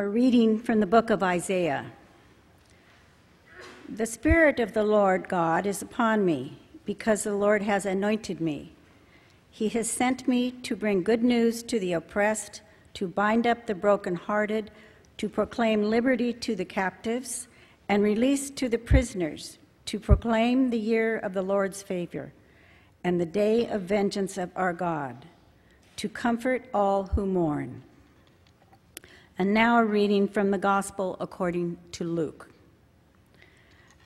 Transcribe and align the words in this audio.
A 0.00 0.06
reading 0.06 0.60
from 0.60 0.78
the 0.78 0.86
book 0.86 1.10
of 1.10 1.24
Isaiah. 1.24 1.86
The 3.88 4.06
Spirit 4.06 4.60
of 4.60 4.72
the 4.72 4.84
Lord 4.84 5.28
God 5.28 5.66
is 5.66 5.82
upon 5.82 6.24
me, 6.24 6.56
because 6.84 7.24
the 7.24 7.34
Lord 7.34 7.62
has 7.62 7.84
anointed 7.84 8.40
me. 8.40 8.70
He 9.50 9.68
has 9.70 9.90
sent 9.90 10.28
me 10.28 10.52
to 10.52 10.76
bring 10.76 11.02
good 11.02 11.24
news 11.24 11.64
to 11.64 11.80
the 11.80 11.94
oppressed, 11.94 12.62
to 12.94 13.08
bind 13.08 13.44
up 13.44 13.66
the 13.66 13.74
brokenhearted, 13.74 14.70
to 15.16 15.28
proclaim 15.28 15.90
liberty 15.90 16.32
to 16.32 16.54
the 16.54 16.64
captives, 16.64 17.48
and 17.88 18.00
release 18.00 18.50
to 18.50 18.68
the 18.68 18.78
prisoners, 18.78 19.58
to 19.86 19.98
proclaim 19.98 20.70
the 20.70 20.78
year 20.78 21.18
of 21.18 21.34
the 21.34 21.42
Lord's 21.42 21.82
favor, 21.82 22.32
and 23.02 23.20
the 23.20 23.26
day 23.26 23.66
of 23.66 23.82
vengeance 23.82 24.38
of 24.38 24.52
our 24.54 24.72
God, 24.72 25.26
to 25.96 26.08
comfort 26.08 26.66
all 26.72 27.08
who 27.08 27.26
mourn 27.26 27.82
and 29.38 29.54
now 29.54 29.78
a 29.78 29.84
reading 29.84 30.26
from 30.26 30.50
the 30.50 30.58
Gospel 30.58 31.16
according 31.20 31.78
to 31.92 32.02
Luke. 32.02 32.50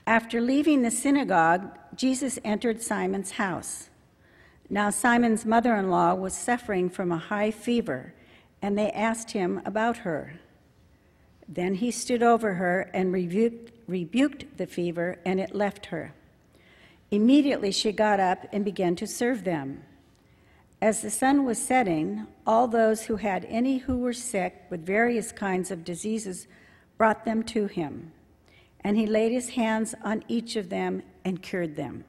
After 0.05 0.39
leaving 0.39 0.83
the 0.83 0.91
synagogue, 0.91 1.75
Jesus 1.95 2.37
entered 2.43 2.81
Simon's 2.81 3.31
house. 3.31 3.89
Now, 4.69 4.91
Simon's 4.91 5.45
mother 5.45 5.75
in 5.75 5.89
law 5.89 6.13
was 6.13 6.35
suffering 6.35 6.89
from 6.89 7.11
a 7.11 7.17
high 7.17 7.51
fever, 7.51 8.13
and 8.61 8.77
they 8.77 8.91
asked 8.91 9.31
him 9.31 9.61
about 9.65 9.97
her. 9.97 10.39
Then 11.47 11.75
he 11.75 11.89
stood 11.89 12.21
over 12.21 12.55
her 12.55 12.89
and 12.93 13.11
rebuked, 13.11 13.71
rebuked 13.87 14.57
the 14.57 14.67
fever, 14.67 15.19
and 15.25 15.39
it 15.39 15.55
left 15.55 15.87
her. 15.87 16.13
Immediately 17.11 17.71
she 17.71 17.91
got 17.91 18.19
up 18.19 18.45
and 18.51 18.63
began 18.63 18.95
to 18.97 19.07
serve 19.07 19.43
them. 19.43 19.83
As 20.83 21.01
the 21.01 21.09
sun 21.09 21.45
was 21.45 21.57
setting, 21.59 22.27
all 22.45 22.67
those 22.67 23.03
who 23.03 23.15
had 23.15 23.45
any 23.45 23.77
who 23.77 23.99
were 23.99 24.11
sick 24.11 24.65
with 24.69 24.85
various 24.85 25.31
kinds 25.31 25.71
of 25.71 25.85
diseases 25.85 26.45
brought 26.97 27.23
them 27.23 27.41
to 27.43 27.67
him, 27.67 28.11
and 28.81 28.97
he 28.97 29.05
laid 29.05 29.31
his 29.31 29.51
hands 29.51 29.95
on 30.03 30.25
each 30.27 30.57
of 30.57 30.67
them 30.67 31.01
and 31.23 31.41
cured 31.41 31.77
them. 31.77 32.03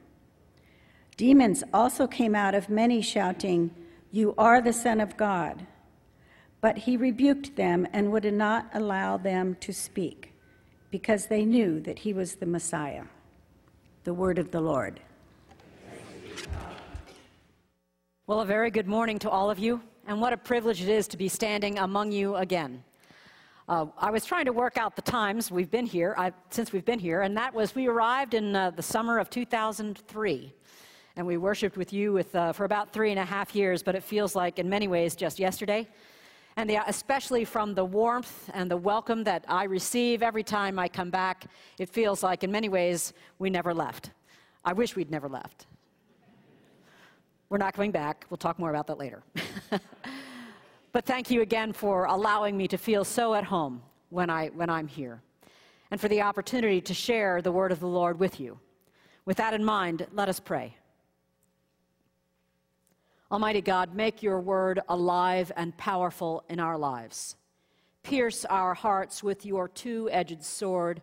Demons 1.15 1.63
also 1.73 2.05
came 2.05 2.35
out 2.35 2.53
of 2.53 2.67
many, 2.67 3.01
shouting, 3.01 3.73
You 4.11 4.35
are 4.37 4.59
the 4.59 4.73
Son 4.73 4.99
of 4.99 5.15
God. 5.15 5.65
But 6.59 6.79
he 6.79 6.97
rebuked 6.97 7.55
them 7.55 7.87
and 7.93 8.11
would 8.11 8.25
not 8.33 8.69
allow 8.73 9.15
them 9.15 9.55
to 9.61 9.71
speak, 9.71 10.33
because 10.91 11.27
they 11.27 11.45
knew 11.45 11.79
that 11.79 11.99
he 11.99 12.11
was 12.11 12.35
the 12.35 12.45
Messiah. 12.45 13.05
The 14.03 14.13
word 14.13 14.37
of 14.37 14.51
the 14.51 14.59
Lord. 14.59 14.99
Well, 18.27 18.39
a 18.39 18.45
very 18.45 18.71
good 18.71 18.87
morning 18.87 19.19
to 19.19 19.29
all 19.29 19.51
of 19.51 19.59
you, 19.59 19.79
and 20.07 20.19
what 20.19 20.33
a 20.33 20.37
privilege 20.37 20.81
it 20.81 20.89
is 20.89 21.07
to 21.09 21.15
be 21.15 21.27
standing 21.27 21.77
among 21.77 22.11
you 22.11 22.37
again. 22.37 22.83
Uh, 23.69 23.85
I 23.99 24.09
was 24.09 24.25
trying 24.25 24.45
to 24.45 24.51
work 24.51 24.79
out 24.79 24.95
the 24.95 25.03
times 25.03 25.51
we've 25.51 25.69
been 25.69 25.85
here, 25.85 26.15
I, 26.17 26.31
since 26.49 26.73
we've 26.73 26.83
been 26.83 26.97
here, 26.97 27.21
and 27.21 27.37
that 27.37 27.53
was 27.53 27.75
we 27.75 27.85
arrived 27.85 28.33
in 28.33 28.55
uh, 28.55 28.71
the 28.71 28.81
summer 28.81 29.19
of 29.19 29.29
2003. 29.29 30.53
And 31.15 31.27
we 31.27 31.37
worshiped 31.37 31.77
with 31.77 31.93
you 31.93 32.13
with, 32.13 32.35
uh, 32.35 32.51
for 32.51 32.65
about 32.65 32.91
three 32.91 33.11
and 33.11 33.19
a 33.19 33.23
half 33.23 33.53
years, 33.53 33.83
but 33.83 33.93
it 33.93 34.01
feels 34.01 34.35
like, 34.35 34.57
in 34.57 34.67
many 34.67 34.87
ways, 34.87 35.15
just 35.15 35.37
yesterday. 35.37 35.87
And 36.57 36.67
the, 36.67 36.79
especially 36.87 37.45
from 37.45 37.75
the 37.75 37.85
warmth 37.85 38.49
and 38.55 38.71
the 38.71 38.77
welcome 38.77 39.23
that 39.25 39.45
I 39.47 39.65
receive 39.65 40.23
every 40.23 40.43
time 40.43 40.79
I 40.79 40.87
come 40.87 41.11
back, 41.11 41.45
it 41.77 41.89
feels 41.89 42.23
like, 42.23 42.43
in 42.43 42.51
many 42.51 42.69
ways, 42.69 43.13
we 43.37 43.51
never 43.51 43.71
left. 43.71 44.09
I 44.63 44.73
wish 44.73 44.95
we'd 44.95 45.11
never 45.11 45.29
left. 45.29 45.67
We're 47.49 47.59
not 47.59 47.73
coming 47.73 47.91
back. 47.91 48.25
We'll 48.29 48.37
talk 48.37 48.57
more 48.57 48.71
about 48.71 48.87
that 48.87 48.97
later. 48.97 49.23
but 50.91 51.05
thank 51.05 51.29
you 51.29 51.41
again 51.41 51.73
for 51.73 52.05
allowing 52.05 52.57
me 52.57 52.67
to 52.67 52.77
feel 52.77 53.03
so 53.03 53.35
at 53.35 53.43
home 53.43 53.83
when, 54.09 54.29
I, 54.29 54.47
when 54.47 54.69
I'm 54.69 54.87
here 54.87 55.21
and 55.91 56.01
for 56.01 56.07
the 56.07 56.21
opportunity 56.21 56.81
to 56.81 56.93
share 56.93 57.41
the 57.41 57.51
word 57.51 57.71
of 57.71 57.79
the 57.79 57.87
Lord 57.87 58.19
with 58.19 58.39
you. 58.39 58.59
With 59.25 59.37
that 59.37 59.53
in 59.53 59.63
mind, 59.63 60.07
let 60.11 60.27
us 60.27 60.39
pray. 60.39 60.75
Almighty 63.31 63.61
God, 63.61 63.95
make 63.95 64.23
your 64.23 64.39
word 64.39 64.79
alive 64.89 65.51
and 65.55 65.75
powerful 65.77 66.43
in 66.49 66.59
our 66.59 66.77
lives. 66.77 67.35
Pierce 68.01 68.45
our 68.45 68.73
hearts 68.73 69.23
with 69.23 69.45
your 69.45 69.67
two 69.67 70.09
edged 70.11 70.43
sword, 70.43 71.01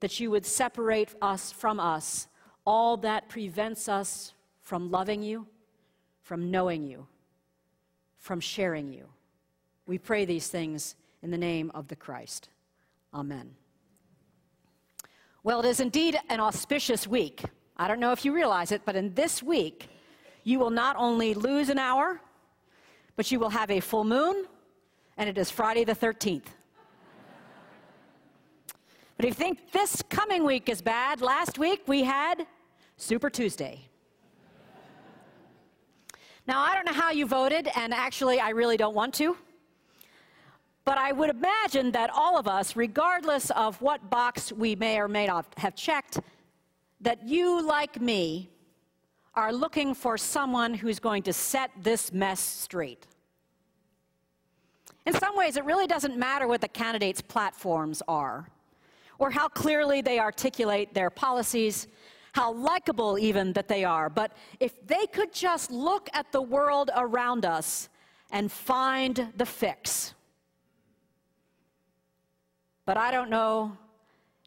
that 0.00 0.20
you 0.20 0.30
would 0.30 0.46
separate 0.46 1.14
us 1.20 1.52
from 1.52 1.80
us, 1.80 2.28
all 2.64 2.96
that 2.98 3.28
prevents 3.28 3.88
us 3.88 4.34
from 4.62 4.90
loving 4.90 5.22
you 5.22 5.46
from 6.30 6.48
knowing 6.48 6.84
you, 6.84 7.08
from 8.16 8.38
sharing 8.38 8.92
you. 8.92 9.08
We 9.86 9.98
pray 9.98 10.24
these 10.24 10.46
things 10.46 10.94
in 11.24 11.32
the 11.32 11.36
name 11.36 11.72
of 11.74 11.88
the 11.88 11.96
Christ. 11.96 12.50
Amen. 13.12 13.50
Well, 15.42 15.58
it 15.58 15.66
is 15.66 15.80
indeed 15.80 16.16
an 16.28 16.38
auspicious 16.38 17.08
week. 17.08 17.42
I 17.76 17.88
don't 17.88 17.98
know 17.98 18.12
if 18.12 18.24
you 18.24 18.32
realize 18.32 18.70
it, 18.70 18.82
but 18.84 18.94
in 18.94 19.12
this 19.14 19.42
week, 19.42 19.88
you 20.44 20.60
will 20.60 20.70
not 20.70 20.94
only 20.94 21.34
lose 21.34 21.68
an 21.68 21.80
hour, 21.80 22.20
but 23.16 23.32
you 23.32 23.40
will 23.40 23.50
have 23.50 23.72
a 23.72 23.80
full 23.80 24.04
moon, 24.04 24.44
and 25.16 25.28
it 25.28 25.36
is 25.36 25.50
Friday 25.50 25.82
the 25.82 25.96
13th. 25.96 26.46
But 29.16 29.24
if 29.24 29.30
you 29.30 29.34
think 29.34 29.72
this 29.72 30.00
coming 30.08 30.44
week 30.44 30.68
is 30.68 30.80
bad, 30.80 31.22
last 31.22 31.58
week 31.58 31.82
we 31.88 32.04
had 32.04 32.46
Super 32.96 33.30
Tuesday. 33.30 33.89
Now, 36.50 36.64
I 36.64 36.74
don't 36.74 36.84
know 36.84 37.00
how 37.00 37.12
you 37.12 37.26
voted, 37.26 37.68
and 37.76 37.94
actually, 37.94 38.40
I 38.40 38.48
really 38.48 38.76
don't 38.76 38.96
want 38.96 39.14
to. 39.14 39.36
But 40.84 40.98
I 40.98 41.12
would 41.12 41.30
imagine 41.30 41.92
that 41.92 42.10
all 42.12 42.36
of 42.36 42.48
us, 42.48 42.74
regardless 42.74 43.50
of 43.50 43.80
what 43.80 44.10
box 44.10 44.50
we 44.50 44.74
may 44.74 44.98
or 44.98 45.06
may 45.06 45.28
not 45.28 45.46
have 45.58 45.76
checked, 45.76 46.18
that 47.02 47.22
you, 47.22 47.64
like 47.64 48.00
me, 48.00 48.50
are 49.36 49.52
looking 49.52 49.94
for 49.94 50.18
someone 50.18 50.74
who's 50.74 50.98
going 50.98 51.22
to 51.22 51.32
set 51.32 51.70
this 51.80 52.12
mess 52.12 52.40
straight. 52.40 53.06
In 55.06 55.12
some 55.12 55.36
ways, 55.36 55.56
it 55.56 55.64
really 55.64 55.86
doesn't 55.86 56.16
matter 56.16 56.48
what 56.48 56.60
the 56.60 56.68
candidates' 56.68 57.20
platforms 57.20 58.02
are 58.08 58.48
or 59.20 59.30
how 59.30 59.46
clearly 59.46 60.00
they 60.00 60.18
articulate 60.18 60.94
their 60.94 61.10
policies 61.10 61.86
how 62.32 62.52
likable 62.52 63.18
even 63.18 63.52
that 63.54 63.68
they 63.68 63.84
are. 63.84 64.08
But 64.08 64.32
if 64.58 64.86
they 64.86 65.06
could 65.06 65.32
just 65.32 65.70
look 65.70 66.08
at 66.12 66.32
the 66.32 66.42
world 66.42 66.90
around 66.96 67.44
us 67.44 67.88
and 68.30 68.50
find 68.50 69.32
the 69.36 69.46
fix. 69.46 70.14
But 72.86 72.96
I 72.96 73.10
don't 73.10 73.30
know 73.30 73.76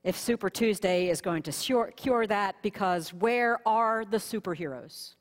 if 0.03 0.17
Super 0.17 0.49
Tuesday 0.49 1.09
is 1.09 1.21
going 1.21 1.43
to 1.43 1.91
cure 1.95 2.27
that 2.27 2.55
because 2.61 3.13
where 3.13 3.65
are 3.67 4.03
the 4.05 4.17
superheroes? 4.17 5.15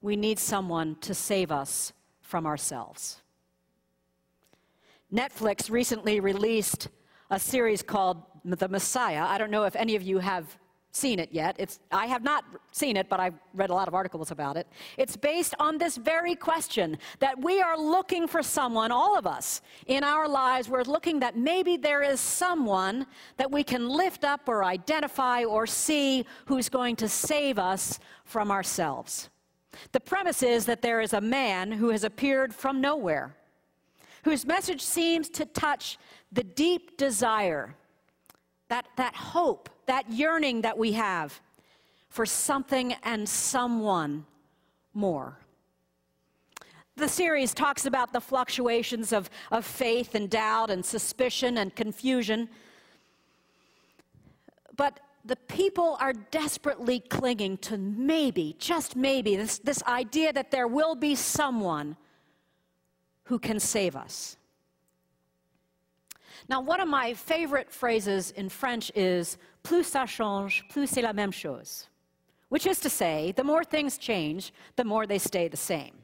We 0.00 0.16
need 0.16 0.38
someone 0.38 0.96
to 1.02 1.14
save 1.14 1.52
us 1.52 1.92
from 2.20 2.46
ourselves. 2.46 3.20
Netflix 5.12 5.70
recently 5.70 6.20
released 6.20 6.88
a 7.30 7.38
series 7.38 7.82
called 7.82 8.22
The 8.44 8.68
Messiah. 8.68 9.24
I 9.24 9.38
don't 9.38 9.50
know 9.50 9.64
if 9.64 9.76
any 9.76 9.96
of 9.96 10.02
you 10.02 10.18
have 10.18 10.58
seen 10.92 11.18
it 11.18 11.30
yet. 11.32 11.56
It's, 11.58 11.80
I 11.90 12.06
have 12.06 12.22
not 12.22 12.44
seen 12.70 12.96
it, 12.96 13.08
but 13.08 13.18
I've 13.18 13.34
read 13.54 13.70
a 13.70 13.74
lot 13.74 13.88
of 13.88 13.94
articles 13.94 14.30
about 14.30 14.58
it. 14.58 14.66
It's 14.98 15.16
based 15.16 15.54
on 15.58 15.78
this 15.78 15.96
very 15.96 16.34
question 16.34 16.98
that 17.18 17.42
we 17.42 17.62
are 17.62 17.78
looking 17.78 18.28
for 18.28 18.42
someone, 18.42 18.92
all 18.92 19.16
of 19.16 19.26
us 19.26 19.62
in 19.86 20.04
our 20.04 20.28
lives, 20.28 20.68
we're 20.68 20.82
looking 20.82 21.20
that 21.20 21.36
maybe 21.36 21.78
there 21.78 22.02
is 22.02 22.20
someone 22.20 23.06
that 23.38 23.50
we 23.50 23.64
can 23.64 23.88
lift 23.88 24.22
up 24.22 24.48
or 24.48 24.64
identify 24.64 25.44
or 25.44 25.66
see 25.66 26.26
who's 26.44 26.68
going 26.68 26.96
to 26.96 27.08
save 27.08 27.58
us 27.58 27.98
from 28.24 28.50
ourselves. 28.50 29.30
The 29.92 30.00
premise 30.00 30.42
is 30.42 30.66
that 30.66 30.82
there 30.82 31.00
is 31.00 31.14
a 31.14 31.20
man 31.20 31.72
who 31.72 31.88
has 31.88 32.04
appeared 32.04 32.54
from 32.54 32.82
nowhere, 32.82 33.34
whose 34.24 34.44
message 34.44 34.82
seems 34.82 35.30
to 35.30 35.46
touch 35.46 35.96
the 36.30 36.44
deep 36.44 36.98
desire, 36.98 37.74
that, 38.72 38.86
that 38.96 39.14
hope, 39.14 39.68
that 39.84 40.10
yearning 40.10 40.62
that 40.62 40.78
we 40.78 40.92
have 40.92 41.42
for 42.08 42.24
something 42.24 42.94
and 43.02 43.28
someone 43.28 44.24
more. 44.94 45.36
The 46.96 47.06
series 47.06 47.52
talks 47.52 47.84
about 47.84 48.14
the 48.14 48.20
fluctuations 48.20 49.12
of, 49.12 49.28
of 49.50 49.66
faith 49.66 50.14
and 50.14 50.30
doubt 50.30 50.70
and 50.70 50.82
suspicion 50.82 51.58
and 51.58 51.76
confusion. 51.76 52.48
But 54.74 55.00
the 55.22 55.36
people 55.36 55.98
are 56.00 56.14
desperately 56.14 57.00
clinging 57.00 57.58
to 57.58 57.76
maybe, 57.76 58.56
just 58.58 58.96
maybe, 58.96 59.36
this, 59.36 59.58
this 59.58 59.82
idea 59.82 60.32
that 60.32 60.50
there 60.50 60.66
will 60.66 60.94
be 60.94 61.14
someone 61.14 61.94
who 63.24 63.38
can 63.38 63.60
save 63.60 63.96
us. 63.96 64.38
Now, 66.48 66.60
one 66.60 66.80
of 66.80 66.88
my 66.88 67.14
favorite 67.14 67.70
phrases 67.70 68.30
in 68.32 68.48
French 68.48 68.90
is 68.94 69.38
plus 69.62 69.90
ça 69.90 70.06
change, 70.06 70.64
plus 70.68 70.90
c'est 70.90 71.02
la 71.02 71.12
même 71.12 71.32
chose, 71.32 71.88
which 72.48 72.66
is 72.66 72.80
to 72.80 72.90
say, 72.90 73.32
the 73.32 73.44
more 73.44 73.64
things 73.64 73.98
change, 73.98 74.52
the 74.76 74.84
more 74.84 75.06
they 75.06 75.18
stay 75.18 75.48
the 75.48 75.56
same. 75.56 76.02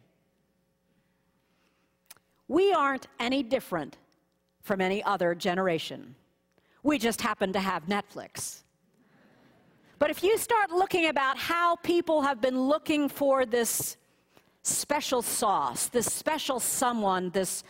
we 2.49 2.73
aren't 2.73 3.07
any 3.21 3.43
different 3.43 3.99
from 4.63 4.81
any 4.81 5.05
other 5.05 5.35
generation. 5.35 6.15
We 6.83 6.99
just 6.99 7.21
happen 7.21 7.53
to 7.53 7.61
have 7.61 7.87
Netflix. 7.87 8.63
But 9.99 10.11
if 10.11 10.23
you 10.23 10.39
start 10.39 10.71
looking 10.71 11.09
about 11.09 11.37
how 11.37 11.77
people 11.77 12.23
have 12.23 12.41
been 12.41 12.59
looking 12.59 13.09
for 13.09 13.45
this 13.45 13.97
special 14.63 15.23
sauce, 15.23 15.89
this 15.89 16.13
special 16.13 16.61
someone, 16.61 17.31
this, 17.31 17.65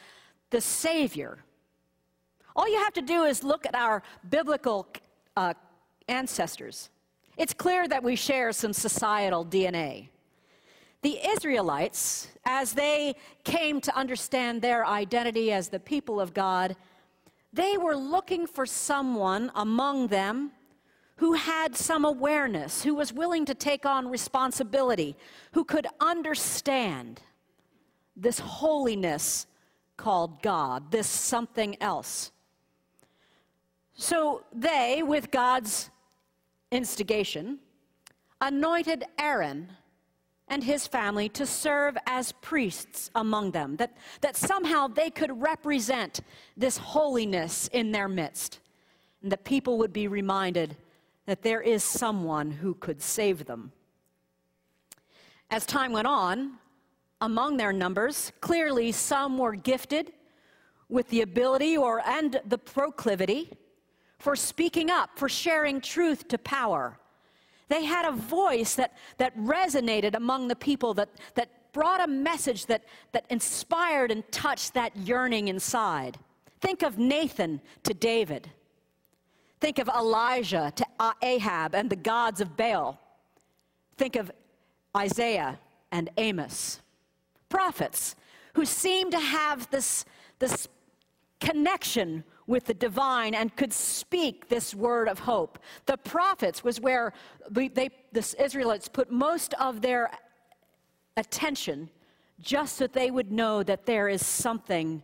this 0.51 0.65
savior, 0.65 1.39
all 2.57 2.69
you 2.69 2.79
have 2.79 2.93
to 2.95 3.03
do 3.03 3.25
is 3.25 3.45
look 3.45 3.67
at 3.67 3.75
our 3.75 4.03
biblical 4.29 4.87
uh, 5.37 5.55
ancestors. 6.09 6.91
It's 7.37 7.55
clear 7.55 7.87
that 7.87 8.03
we 8.03 8.17
share 8.17 8.53
some 8.53 8.73
societal 8.73 9.45
DNA. 9.45 10.09
The 11.03 11.19
Israelites, 11.29 12.29
as 12.45 12.73
they 12.73 13.15
came 13.45 13.81
to 13.83 13.97
understand 13.97 14.61
their 14.61 14.85
identity 14.85 15.53
as 15.53 15.69
the 15.69 15.79
people 15.79 16.21
of 16.21 16.35
God, 16.35 16.75
they 17.53 17.77
were 17.77 17.97
looking 17.97 18.47
for 18.47 18.67
someone 18.67 19.53
among 19.55 20.09
them 20.09 20.51
who 21.17 21.35
had 21.35 21.77
some 21.77 22.05
awareness, 22.05 22.83
who 22.83 22.95
was 22.95 23.13
willing 23.13 23.45
to 23.45 23.55
take 23.55 23.87
on 23.87 24.09
responsibility, 24.09 25.17
who 25.53 25.65
could 25.65 25.87
understand 26.01 27.21
this 28.17 28.39
holiness 28.39 29.47
called 29.97 30.43
God, 30.43 30.91
this 30.91 31.07
something 31.07 31.77
else. 31.81 32.33
So 34.01 34.45
they, 34.53 35.03
with 35.05 35.33
God's 35.33 35.91
instigation, 36.71 37.59
anointed 38.41 39.05
Aaron 39.19 39.71
and 40.47 40.63
his 40.63 40.87
family 40.87 41.29
to 41.31 41.45
serve 41.45 41.99
as 42.07 42.31
priests 42.41 43.11
among 43.17 43.51
them, 43.51 43.75
that, 43.77 43.97
that 44.21 44.37
somehow 44.37 44.87
they 44.87 45.11
could 45.11 45.43
represent 45.43 46.21
this 46.57 46.79
holiness 46.79 47.69
in 47.73 47.91
their 47.91 48.09
midst, 48.09 48.61
and 49.21 49.33
that 49.33 49.45
people 49.45 49.79
would 49.79 49.93
be 49.93 50.07
reminded 50.07 50.77
that 51.27 51.43
there 51.43 51.61
is 51.61 51.83
someone 51.83 52.53
who 52.53 52.75
could 52.75 53.03
save 53.03 53.47
them. 53.47 53.73
As 55.51 55.67
time 55.67 55.91
went 55.91 56.07
on, 56.07 56.53
among 57.21 57.57
their 57.57 57.73
numbers, 57.73 58.31
clearly 58.41 58.93
some 58.93 59.39
were 59.39 59.57
gifted 59.57 60.13
with 60.89 61.09
the 61.09 61.23
ability 61.23 61.77
or 61.77 62.01
and 62.07 62.41
the 62.47 62.59
proclivity 62.59 63.59
for 64.19 64.37
speaking 64.37 64.91
up, 64.91 65.11
for 65.17 65.29
sharing 65.29 65.81
truth 65.81 66.29
to 66.29 66.39
power 66.39 66.99
they 67.69 67.85
had 67.85 68.07
a 68.07 68.13
voice 68.13 68.75
that, 68.75 68.95
that 69.19 69.37
resonated 69.39 70.15
among 70.15 70.49
the 70.49 70.57
people, 70.57 70.95
that, 70.95 71.11
that 71.35 71.73
brought 71.73 72.03
a 72.03 72.07
message 72.07 72.67
that, 72.67 72.83
that 73.13 73.25
inspired 73.31 74.11
and 74.11 74.31
touched 74.33 74.75
that 74.75 74.97
yearning 74.97 75.49
inside. 75.49 76.19
Think 76.61 76.83
of 76.83 76.99
Nathan 76.99 77.61
to 77.85 77.95
David. 77.95 78.51
Think 79.61 79.79
of 79.79 79.89
Elijah 79.89 80.73
to 80.75 80.87
Ahab 81.23 81.75
and 81.75 81.91
the 81.91 81.97
gods 81.97 82.41
of 82.41 82.57
Baal. 82.57 82.99
Think 83.97 84.17
of 84.17 84.31
Isaiah 84.97 85.59
and 85.93 86.09
Amos. 86.17 86.81
Prophets 87.49 88.17
who 88.55 88.65
seem 88.65 89.11
to 89.11 89.21
have 89.21 89.71
this, 89.71 90.05
this 90.39 90.69
connection 91.41 92.25
with 92.49 92.65
the 92.65 92.75
divine 92.75 93.35
and 93.35 93.55
could 93.55 93.73
speak 93.73 94.49
this 94.49 94.75
word 94.75 95.07
of 95.07 95.21
hope. 95.21 95.59
The 95.87 95.99
prophets 95.99 96.65
was 96.65 96.81
where 96.81 97.13
they, 97.51 97.91
the 98.11 98.35
Israelites 98.39 98.89
put 98.89 99.13
most 99.13 99.55
of 99.55 99.83
their 99.83 100.11
attention 101.17 101.91
just 102.41 102.77
so 102.77 102.87
they 102.87 103.11
would 103.11 103.31
know 103.31 103.63
that 103.63 103.85
there 103.85 104.09
is 104.09 104.25
something 104.25 105.03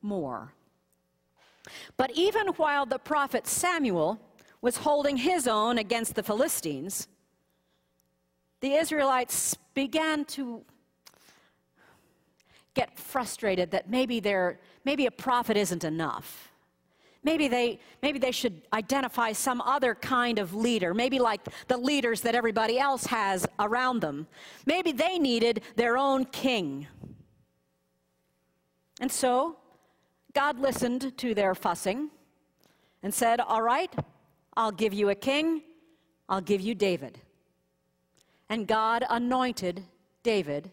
more. 0.00 0.52
But 1.96 2.12
even 2.12 2.48
while 2.48 2.86
the 2.86 2.98
prophet 2.98 3.46
Samuel 3.46 4.18
was 4.62 4.78
holding 4.78 5.18
his 5.18 5.46
own 5.46 5.78
against 5.78 6.14
the 6.14 6.22
Philistines, 6.22 7.08
the 8.60 8.72
Israelites 8.72 9.56
began 9.74 10.24
to 10.24 10.64
get 12.72 12.98
frustrated 12.98 13.70
that 13.72 13.90
maybe, 13.90 14.22
maybe 14.84 15.06
a 15.06 15.10
prophet 15.10 15.58
isn't 15.58 15.84
enough. 15.84 16.52
Maybe 17.26 17.48
they, 17.48 17.80
maybe 18.02 18.20
they 18.20 18.30
should 18.30 18.62
identify 18.72 19.32
some 19.32 19.60
other 19.60 19.96
kind 19.96 20.38
of 20.38 20.54
leader, 20.54 20.94
maybe 20.94 21.18
like 21.18 21.40
the 21.66 21.76
leaders 21.76 22.20
that 22.20 22.36
everybody 22.36 22.78
else 22.78 23.04
has 23.06 23.44
around 23.58 23.98
them. 23.98 24.28
Maybe 24.64 24.92
they 24.92 25.18
needed 25.18 25.62
their 25.74 25.98
own 25.98 26.26
king. 26.26 26.86
And 29.00 29.10
so 29.10 29.56
God 30.34 30.60
listened 30.60 31.18
to 31.18 31.34
their 31.34 31.56
fussing 31.56 32.10
and 33.02 33.12
said, 33.12 33.40
All 33.40 33.62
right, 33.62 33.92
I'll 34.56 34.70
give 34.70 34.94
you 34.94 35.08
a 35.08 35.16
king, 35.16 35.62
I'll 36.28 36.40
give 36.40 36.60
you 36.60 36.76
David. 36.76 37.18
And 38.48 38.68
God 38.68 39.04
anointed 39.10 39.82
David 40.22 40.70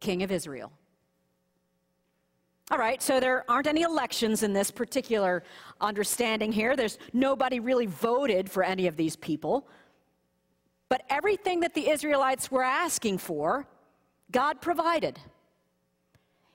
king 0.00 0.24
of 0.24 0.32
Israel. 0.32 0.72
All 2.70 2.78
right, 2.78 3.02
so 3.02 3.20
there 3.20 3.44
aren't 3.48 3.66
any 3.66 3.82
elections 3.82 4.42
in 4.42 4.54
this 4.54 4.70
particular 4.70 5.42
understanding 5.82 6.50
here. 6.50 6.76
There's 6.76 6.98
nobody 7.12 7.60
really 7.60 7.86
voted 7.86 8.50
for 8.50 8.62
any 8.62 8.86
of 8.86 8.96
these 8.96 9.16
people. 9.16 9.68
But 10.88 11.02
everything 11.10 11.60
that 11.60 11.74
the 11.74 11.90
Israelites 11.90 12.50
were 12.50 12.62
asking 12.62 13.18
for, 13.18 13.66
God 14.30 14.62
provided. 14.62 15.18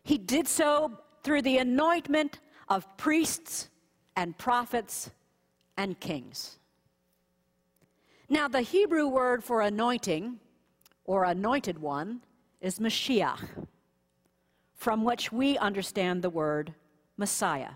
He 0.04 0.18
did 0.18 0.48
so 0.48 1.00
through 1.24 1.44
the 1.44 1.58
anointment 1.58 2.40
of 2.70 2.98
priests 2.98 3.70
and 4.16 4.36
prophets 4.38 5.12
and 5.78 6.00
kings. 6.00 6.58
Now, 8.30 8.48
the 8.48 8.62
Hebrew 8.62 9.08
word 9.08 9.44
for 9.44 9.62
anointing 9.62 10.40
or 11.06 11.26
anointed 11.26 11.80
one 11.80 12.22
is 12.62 12.80
Mashiach 12.80 13.68
from 14.80 15.04
which 15.04 15.30
we 15.30 15.58
understand 15.58 16.22
the 16.22 16.30
word 16.30 16.74
Messiah. 17.18 17.72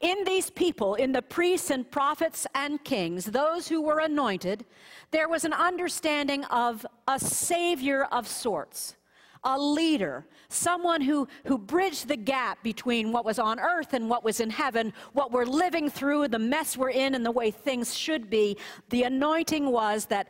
In 0.00 0.24
these 0.24 0.50
people, 0.50 0.96
in 0.96 1.12
the 1.12 1.22
priests 1.22 1.70
and 1.70 1.88
prophets 1.88 2.48
and 2.52 2.82
kings, 2.82 3.26
those 3.26 3.68
who 3.68 3.80
were 3.80 4.00
anointed, 4.00 4.66
there 5.12 5.28
was 5.28 5.44
an 5.44 5.52
understanding 5.52 6.44
of 6.46 6.84
a 7.06 7.16
savior 7.20 8.06
of 8.06 8.26
sorts, 8.26 8.96
a 9.44 9.56
leader, 9.56 10.26
someone 10.48 11.00
who, 11.00 11.28
who 11.44 11.56
bridged 11.56 12.08
the 12.08 12.16
gap 12.16 12.60
between 12.64 13.12
what 13.12 13.24
was 13.24 13.38
on 13.38 13.60
earth 13.60 13.92
and 13.92 14.10
what 14.10 14.24
was 14.24 14.40
in 14.40 14.50
heaven, 14.50 14.92
what 15.12 15.30
we're 15.30 15.44
living 15.44 15.88
through, 15.88 16.26
the 16.26 16.40
mess 16.40 16.76
we're 16.76 16.90
in, 16.90 17.14
and 17.14 17.24
the 17.24 17.30
way 17.30 17.52
things 17.52 17.96
should 17.96 18.28
be. 18.28 18.56
The 18.90 19.04
anointing 19.04 19.70
was 19.70 20.06
that 20.06 20.26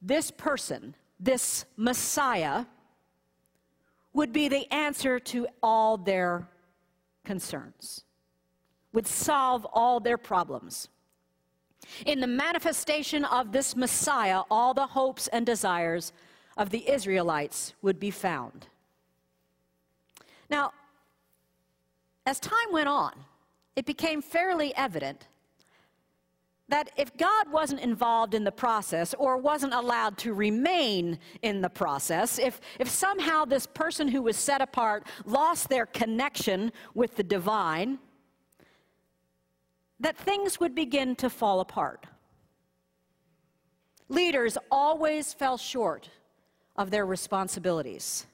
this 0.00 0.32
person, 0.32 0.96
this 1.20 1.64
Messiah, 1.76 2.64
would 4.12 4.32
be 4.32 4.48
the 4.48 4.70
answer 4.72 5.18
to 5.18 5.46
all 5.62 5.96
their 5.96 6.48
concerns, 7.24 8.04
would 8.92 9.06
solve 9.06 9.66
all 9.72 10.00
their 10.00 10.18
problems. 10.18 10.88
In 12.06 12.20
the 12.20 12.26
manifestation 12.26 13.24
of 13.24 13.52
this 13.52 13.74
Messiah, 13.74 14.42
all 14.50 14.74
the 14.74 14.86
hopes 14.86 15.28
and 15.28 15.44
desires 15.44 16.12
of 16.56 16.70
the 16.70 16.88
Israelites 16.88 17.74
would 17.82 17.98
be 17.98 18.10
found. 18.10 18.68
Now, 20.50 20.72
as 22.26 22.38
time 22.38 22.70
went 22.70 22.88
on, 22.88 23.12
it 23.74 23.86
became 23.86 24.20
fairly 24.22 24.74
evident 24.76 25.26
that 26.72 26.90
if 26.96 27.14
God 27.18 27.52
wasn't 27.52 27.80
involved 27.80 28.32
in 28.32 28.44
the 28.44 28.50
process 28.50 29.12
or 29.18 29.36
wasn't 29.36 29.74
allowed 29.74 30.16
to 30.16 30.32
remain 30.32 31.18
in 31.42 31.60
the 31.60 31.68
process, 31.68 32.38
if, 32.38 32.62
if 32.78 32.88
somehow 32.88 33.44
this 33.44 33.66
person 33.66 34.08
who 34.08 34.22
was 34.22 34.38
set 34.38 34.62
apart 34.62 35.06
lost 35.26 35.68
their 35.68 35.84
connection 35.84 36.72
with 36.94 37.14
the 37.14 37.22
divine, 37.22 37.98
that 40.00 40.16
things 40.16 40.60
would 40.60 40.74
begin 40.74 41.14
to 41.16 41.28
fall 41.28 41.60
apart. 41.60 42.06
Leaders 44.08 44.56
always 44.70 45.34
fell 45.34 45.58
short 45.58 46.08
of 46.76 46.90
their 46.90 47.04
responsibilities. 47.04 48.26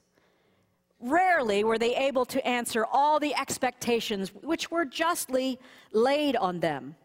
Rarely 1.01 1.65
were 1.65 1.77
they 1.77 1.93
able 1.97 2.23
to 2.27 2.47
answer 2.47 2.85
all 2.85 3.19
the 3.19 3.35
expectations 3.35 4.29
which 4.33 4.71
were 4.71 4.85
justly 4.85 5.59
laid 5.91 6.37
on 6.37 6.61
them. 6.61 6.95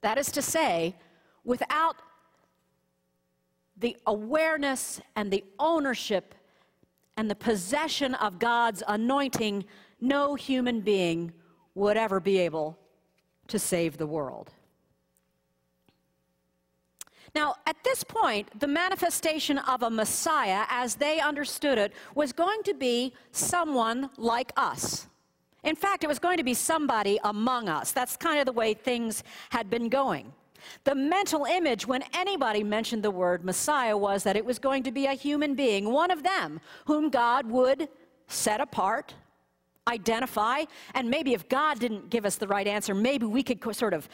That 0.00 0.18
is 0.18 0.30
to 0.32 0.42
say, 0.42 0.96
without 1.44 1.96
the 3.76 3.96
awareness 4.06 5.00
and 5.16 5.30
the 5.30 5.44
ownership 5.58 6.34
and 7.16 7.30
the 7.30 7.34
possession 7.34 8.14
of 8.14 8.38
God's 8.38 8.82
anointing, 8.86 9.64
no 10.00 10.34
human 10.34 10.80
being 10.80 11.32
would 11.74 11.96
ever 11.96 12.20
be 12.20 12.38
able 12.38 12.78
to 13.48 13.58
save 13.58 13.96
the 13.96 14.06
world. 14.06 14.50
Now, 17.34 17.56
at 17.66 17.76
this 17.84 18.04
point, 18.04 18.58
the 18.58 18.66
manifestation 18.66 19.58
of 19.58 19.82
a 19.82 19.90
Messiah, 19.90 20.64
as 20.70 20.96
they 20.96 21.20
understood 21.20 21.78
it, 21.78 21.92
was 22.14 22.32
going 22.32 22.62
to 22.64 22.74
be 22.74 23.12
someone 23.32 24.10
like 24.16 24.52
us. 24.56 25.06
In 25.68 25.76
fact, 25.76 26.02
it 26.02 26.06
was 26.06 26.18
going 26.18 26.38
to 26.38 26.42
be 26.42 26.54
somebody 26.54 27.20
among 27.24 27.68
us. 27.68 27.92
That's 27.92 28.16
kind 28.16 28.40
of 28.40 28.46
the 28.46 28.52
way 28.52 28.72
things 28.72 29.22
had 29.50 29.68
been 29.68 29.90
going. 29.90 30.32
The 30.84 30.94
mental 30.94 31.44
image 31.44 31.86
when 31.86 32.02
anybody 32.14 32.64
mentioned 32.64 33.02
the 33.02 33.10
word 33.10 33.44
Messiah 33.44 33.94
was 33.94 34.22
that 34.22 34.34
it 34.34 34.46
was 34.46 34.58
going 34.58 34.82
to 34.84 34.90
be 34.90 35.04
a 35.04 35.12
human 35.12 35.54
being, 35.54 35.92
one 35.92 36.10
of 36.10 36.22
them, 36.22 36.60
whom 36.86 37.10
God 37.10 37.50
would 37.50 37.88
set 38.28 38.62
apart, 38.62 39.12
identify, 39.86 40.64
and 40.94 41.10
maybe 41.10 41.34
if 41.34 41.46
God 41.50 41.78
didn't 41.78 42.08
give 42.08 42.24
us 42.24 42.36
the 42.36 42.48
right 42.48 42.66
answer, 42.66 42.94
maybe 42.94 43.26
we 43.26 43.42
could 43.42 43.62
sort 43.76 43.92
of 43.92 44.08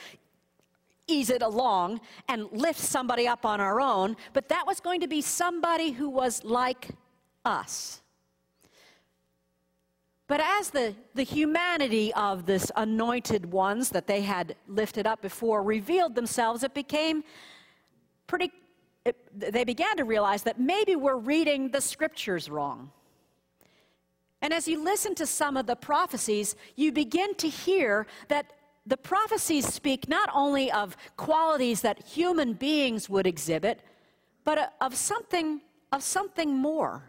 ease 1.06 1.30
it 1.30 1.40
along 1.40 2.00
and 2.28 2.48
lift 2.50 2.80
somebody 2.80 3.28
up 3.28 3.46
on 3.46 3.60
our 3.60 3.80
own, 3.80 4.16
but 4.32 4.48
that 4.48 4.66
was 4.66 4.80
going 4.80 5.00
to 5.02 5.08
be 5.08 5.20
somebody 5.20 5.92
who 5.92 6.08
was 6.08 6.42
like 6.42 6.88
us. 7.44 8.02
But 10.34 10.40
as 10.40 10.70
the, 10.70 10.96
the 11.14 11.22
humanity 11.22 12.12
of 12.14 12.44
this 12.44 12.72
anointed 12.74 13.52
ones 13.52 13.90
that 13.90 14.08
they 14.08 14.22
had 14.22 14.56
lifted 14.66 15.06
up 15.06 15.22
before 15.22 15.62
revealed 15.62 16.16
themselves, 16.16 16.64
it 16.64 16.74
became 16.74 17.22
pretty, 18.26 18.50
it, 19.04 19.16
they 19.32 19.62
began 19.62 19.96
to 19.96 20.02
realize 20.02 20.42
that 20.42 20.58
maybe 20.58 20.96
we're 20.96 21.18
reading 21.18 21.70
the 21.70 21.80
scriptures 21.80 22.50
wrong. 22.50 22.90
And 24.42 24.52
as 24.52 24.66
you 24.66 24.82
listen 24.82 25.14
to 25.14 25.24
some 25.24 25.56
of 25.56 25.66
the 25.66 25.76
prophecies, 25.76 26.56
you 26.74 26.90
begin 26.90 27.36
to 27.36 27.48
hear 27.48 28.04
that 28.26 28.54
the 28.86 28.96
prophecies 28.96 29.72
speak 29.72 30.08
not 30.08 30.28
only 30.34 30.68
of 30.72 30.96
qualities 31.16 31.82
that 31.82 32.04
human 32.04 32.54
beings 32.54 33.08
would 33.08 33.28
exhibit, 33.28 33.82
but 34.42 34.58
uh, 34.58 34.66
of 34.80 34.96
something, 34.96 35.60
of 35.92 36.02
something 36.02 36.52
more. 36.56 37.04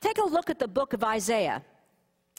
Take 0.00 0.18
a 0.18 0.24
look 0.24 0.50
at 0.50 0.58
the 0.58 0.68
book 0.68 0.92
of 0.92 1.04
Isaiah. 1.04 1.62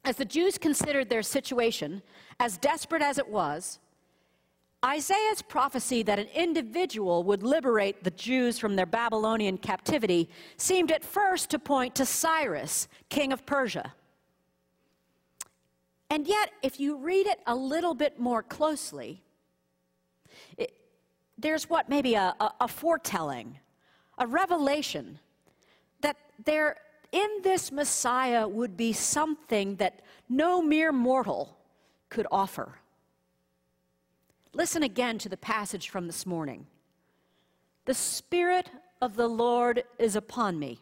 As 0.04 0.16
the 0.16 0.26
Jews 0.26 0.58
considered 0.58 1.10
their 1.10 1.22
situation, 1.22 2.02
as 2.40 2.58
desperate 2.58 3.04
as 3.04 3.20
it 3.20 3.28
was, 3.28 3.80
Isaiah's 4.84 5.44
prophecy 5.44 6.02
that 6.04 6.18
an 6.18 6.28
individual 6.34 7.24
would 7.24 7.44
liberate 7.44 8.04
the 8.04 8.10
Jews 8.12 8.58
from 8.58 8.76
their 8.76 8.88
Babylonian 8.88 9.60
captivity 9.60 10.28
seemed 10.58 10.92
at 10.92 11.04
first 11.04 11.52
to 11.52 11.60
point 11.60 11.94
to 11.96 12.06
Cyrus, 12.06 12.88
king 13.10 13.32
of 13.32 13.46
Persia. 13.46 13.94
And 16.10 16.26
yet, 16.26 16.52
if 16.64 16.80
you 16.80 16.98
read 16.98 17.28
it 17.28 17.40
a 17.46 17.56
little 17.56 17.94
bit 17.94 18.20
more 18.20 18.42
closely, 18.42 19.22
it, 20.58 20.74
there's 21.38 21.70
what 21.70 21.88
maybe 21.88 22.16
a, 22.16 22.34
a, 22.40 22.52
a 22.62 22.68
foretelling, 22.68 23.60
a 24.18 24.26
revelation 24.26 25.20
that 26.02 26.18
there 26.44 26.76
in 27.12 27.30
this 27.44 27.72
Messiah 27.72 28.48
would 28.48 28.78
be 28.78 28.94
something 28.94 29.76
that 29.78 30.02
no 30.30 30.62
mere 30.62 30.92
mortal 30.92 31.58
could 32.10 32.28
offer. 32.32 32.80
Listen 34.54 34.84
again 34.84 35.18
to 35.20 35.30
the 35.30 35.38
passage 35.38 35.90
from 35.90 36.08
this 36.08 36.26
morning. 36.26 36.68
The 37.86 37.94
Spirit 37.94 38.70
of 39.02 39.16
the 39.16 39.28
Lord 39.28 39.84
is 39.98 40.16
upon 40.16 40.60
me, 40.60 40.80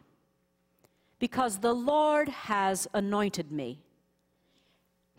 because 1.18 1.58
the 1.58 1.74
Lord 1.74 2.28
has 2.28 2.86
anointed 2.92 3.50
me 3.50 3.80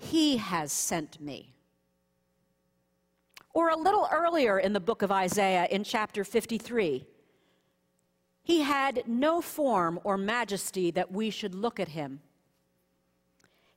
he 0.02 0.38
has 0.38 0.72
sent 0.72 1.22
me. 1.22 1.54
Or 3.54 3.70
a 3.70 3.78
little 3.78 4.08
earlier 4.12 4.60
in 4.60 4.74
the 4.74 4.80
book 4.80 5.02
of 5.02 5.12
Isaiah, 5.12 5.68
in 5.70 5.84
chapter 5.84 6.24
53, 6.24 7.06
he 8.44 8.62
had 8.62 9.04
no 9.08 9.42
form 9.42 10.00
or 10.04 10.18
majesty 10.18 10.92
that 10.92 11.12
we 11.12 11.30
should 11.30 11.54
look 11.54 11.80
at 11.80 11.90
him. 11.90 12.22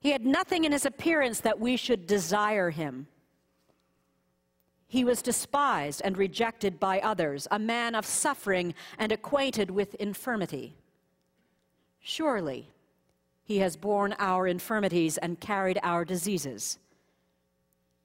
He 0.00 0.10
had 0.10 0.26
nothing 0.26 0.64
in 0.64 0.72
his 0.72 0.86
appearance 0.86 1.40
that 1.40 1.60
we 1.60 1.76
should 1.76 2.06
desire 2.06 2.70
him. 2.70 3.06
He 4.86 5.04
was 5.04 5.22
despised 5.22 6.02
and 6.04 6.16
rejected 6.16 6.78
by 6.78 7.00
others, 7.00 7.48
a 7.50 7.58
man 7.58 7.94
of 7.94 8.06
suffering 8.06 8.74
and 8.98 9.10
acquainted 9.10 9.70
with 9.70 9.94
infirmity. 9.96 10.76
Surely 12.00 12.68
he 13.44 13.58
has 13.58 13.76
borne 13.76 14.14
our 14.18 14.46
infirmities 14.46 15.18
and 15.18 15.40
carried 15.40 15.78
our 15.82 16.04
diseases. 16.04 16.78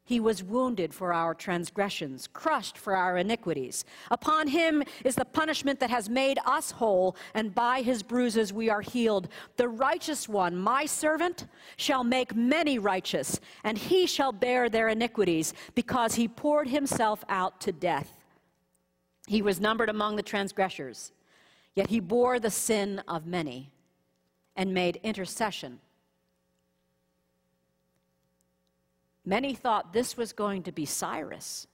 He 0.09 0.19
was 0.19 0.43
wounded 0.43 0.91
for 0.91 1.13
our 1.13 1.35
transgressions, 1.35 2.25
crushed 2.25 2.79
for 2.79 2.95
our 2.95 3.19
iniquities. 3.19 3.85
Upon 4.09 4.47
him 4.47 4.81
is 5.05 5.13
the 5.13 5.23
punishment 5.23 5.79
that 5.81 5.91
has 5.91 6.09
made 6.09 6.39
us 6.47 6.71
whole, 6.71 7.15
and 7.35 7.53
by 7.53 7.83
his 7.83 8.01
bruises 8.01 8.51
we 8.51 8.71
are 8.71 8.81
healed. 8.81 9.27
The 9.57 9.67
righteous 9.69 10.27
one, 10.27 10.57
my 10.57 10.87
servant, 10.87 11.45
shall 11.77 12.03
make 12.03 12.35
many 12.35 12.79
righteous, 12.79 13.39
and 13.63 13.77
he 13.77 14.07
shall 14.07 14.31
bear 14.31 14.67
their 14.67 14.87
iniquities, 14.87 15.53
because 15.75 16.15
he 16.15 16.27
poured 16.27 16.69
himself 16.69 17.23
out 17.29 17.61
to 17.61 17.71
death. 17.71 18.11
He 19.27 19.43
was 19.43 19.61
numbered 19.61 19.89
among 19.89 20.15
the 20.15 20.23
transgressors, 20.23 21.11
yet 21.75 21.91
he 21.91 21.99
bore 21.99 22.39
the 22.39 22.49
sin 22.49 23.03
of 23.07 23.27
many 23.27 23.69
and 24.55 24.73
made 24.73 24.99
intercession. 25.03 25.81
Many 29.25 29.53
thought 29.53 29.93
this 29.93 30.17
was 30.17 30.33
going 30.33 30.63
to 30.63 30.71
be 30.71 30.85
Cyrus, 30.85 31.67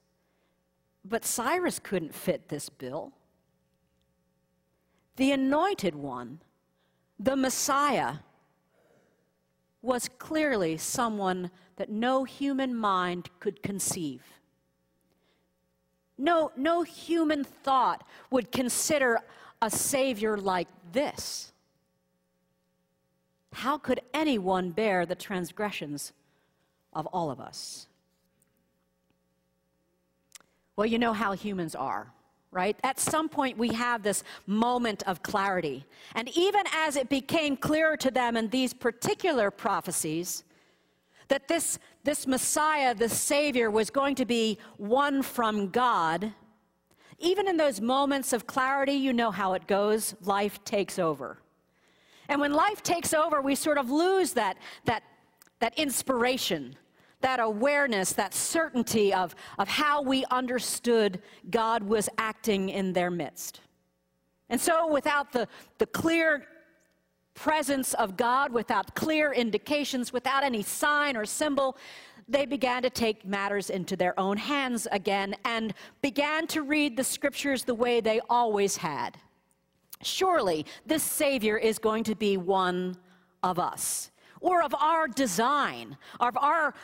but 1.04 1.24
Cyrus 1.24 1.80
couldn't 1.80 2.14
fit 2.14 2.50
this 2.50 2.70
bill. 2.70 3.14
The 5.16 5.32
anointed 5.32 5.96
one, 5.96 6.42
the 7.20 7.36
Messiah, 7.36 8.16
was 9.82 10.10
clearly 10.18 10.78
someone 10.78 11.52
that 11.78 11.90
no 11.90 12.24
human 12.24 12.76
mind 12.76 13.30
could 13.40 13.62
conceive. 13.62 14.24
No, 16.18 16.52
no 16.56 16.82
human 16.82 17.44
thought 17.44 18.08
would 18.32 18.52
consider 18.52 19.20
a 19.62 19.70
Savior 19.70 20.38
like 20.38 20.68
this. 20.92 21.54
How 23.54 23.78
could 23.78 24.02
anyone 24.14 24.72
bear 24.72 25.06
the 25.06 25.16
transgressions 25.16 26.14
of 26.96 27.06
all 27.08 27.30
of 27.30 27.40
us? 27.40 27.88
Well, 30.76 30.88
you 30.88 30.98
know 30.98 31.14
how 31.14 31.34
humans 31.34 31.76
are, 31.76 32.12
right? 32.52 32.78
At 32.84 33.00
some 33.00 33.30
point, 33.30 33.58
we 33.58 33.70
have 33.70 34.02
this 34.02 34.24
moment 34.48 35.04
of 35.08 35.22
clarity. 35.24 35.86
And 36.16 36.30
even 36.36 36.64
as 36.74 36.96
it 36.96 37.10
became 37.10 37.56
clearer 37.56 37.96
to 37.98 38.12
them 38.12 38.36
in 38.36 38.50
these 38.50 38.74
particular 38.74 39.52
prophecies, 39.52 40.44
that 41.28 41.48
this, 41.48 41.80
this 42.04 42.28
Messiah, 42.28 42.94
this 42.94 43.18
Savior, 43.18 43.72
was 43.72 43.90
going 43.90 44.16
to 44.16 44.26
be 44.26 44.58
one 44.78 45.22
from 45.22 45.70
God, 45.70 46.34
even 47.20 47.48
in 47.48 47.58
those 47.58 47.80
moments 47.80 48.34
of 48.34 48.46
clarity, 48.46 48.94
you 48.94 49.14
know 49.14 49.32
how 49.32 49.54
it 49.54 49.68
goes. 49.68 50.16
Life 50.24 50.64
takes 50.66 51.00
over. 51.00 51.40
And 52.28 52.42
when 52.42 52.54
life 52.54 52.84
takes 52.84 53.14
over, 53.14 53.42
we 53.42 53.56
sort 53.56 53.78
of 53.78 53.90
lose 53.90 54.34
that, 54.34 54.58
that, 54.86 55.04
that 55.60 55.78
inspiration, 55.78 56.76
that 57.26 57.40
awareness, 57.40 58.14
that 58.14 58.36
certainty 58.36 59.12
of, 59.12 59.34
of 59.58 59.68
how 59.68 60.00
we 60.00 60.24
understood 60.30 61.20
God 61.50 61.82
was 61.82 62.08
acting 62.20 62.70
in 62.70 62.94
their 62.94 63.10
midst. 63.10 63.62
And 64.48 64.62
so, 64.62 64.92
without 64.92 65.32
the, 65.32 65.48
the 65.80 65.88
clear 65.88 66.46
presence 67.34 67.96
of 67.96 68.16
God, 68.16 68.54
without 68.54 68.94
clear 68.94 69.34
indications, 69.34 70.14
without 70.14 70.44
any 70.44 70.62
sign 70.62 71.18
or 71.18 71.26
symbol, 71.26 71.78
they 72.30 72.46
began 72.46 72.84
to 72.84 72.92
take 72.92 73.26
matters 73.26 73.72
into 73.72 73.96
their 73.96 74.18
own 74.20 74.38
hands 74.38 74.88
again 74.92 75.36
and 75.46 75.74
began 76.04 76.46
to 76.46 76.62
read 76.62 76.96
the 76.96 77.04
scriptures 77.04 77.64
the 77.64 77.74
way 77.74 78.02
they 78.02 78.22
always 78.30 78.78
had. 78.78 79.18
Surely 80.04 80.64
this 80.86 81.02
Savior 81.02 81.58
is 81.58 81.80
going 81.80 82.04
to 82.04 82.14
be 82.14 82.38
one 82.38 82.96
of 83.42 83.58
us, 83.58 84.12
or 84.42 84.62
of 84.62 84.76
our 84.76 85.08
design, 85.08 85.98
of 86.20 86.38
our 86.38 86.76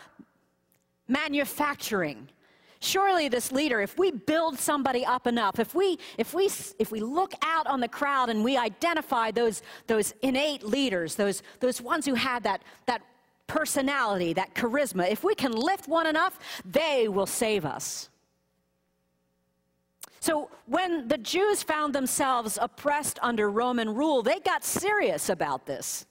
manufacturing. 1.12 2.30
Surely 2.80 3.28
this 3.28 3.52
leader, 3.52 3.80
if 3.80 3.98
we 4.00 4.10
build 4.10 4.58
somebody 4.58 5.06
up 5.06 5.28
enough, 5.28 5.60
if 5.60 5.76
we, 5.76 6.00
if 6.18 6.34
we, 6.34 6.46
if 6.80 6.92
we 6.92 7.00
look 7.00 7.34
out 7.44 7.68
on 7.68 7.80
the 7.80 7.88
crowd 7.88 8.30
and 8.30 8.44
we 8.44 8.58
identify 8.58 9.30
those, 9.30 9.62
those 9.86 10.16
innate 10.24 10.64
leaders, 10.64 11.14
those, 11.14 11.44
those 11.60 11.80
ones 11.80 12.08
who 12.08 12.16
had 12.16 12.42
that, 12.44 12.64
that 12.88 13.04
personality, 13.46 14.34
that 14.34 14.56
charisma, 14.56 15.12
if 15.12 15.24
we 15.24 15.36
can 15.36 15.52
lift 15.52 15.88
one 15.88 16.08
enough, 16.08 16.40
they 16.66 17.08
will 17.08 17.28
save 17.28 17.66
us. 17.66 18.10
So 20.22 20.50
when 20.66 21.08
the 21.08 21.18
Jews 21.18 21.62
found 21.62 21.94
themselves 21.94 22.58
oppressed 22.62 23.20
under 23.22 23.50
Roman 23.50 23.94
rule, 23.94 24.24
they 24.24 24.40
got 24.40 24.64
serious 24.64 25.30
about 25.30 25.68
this. 25.68 26.06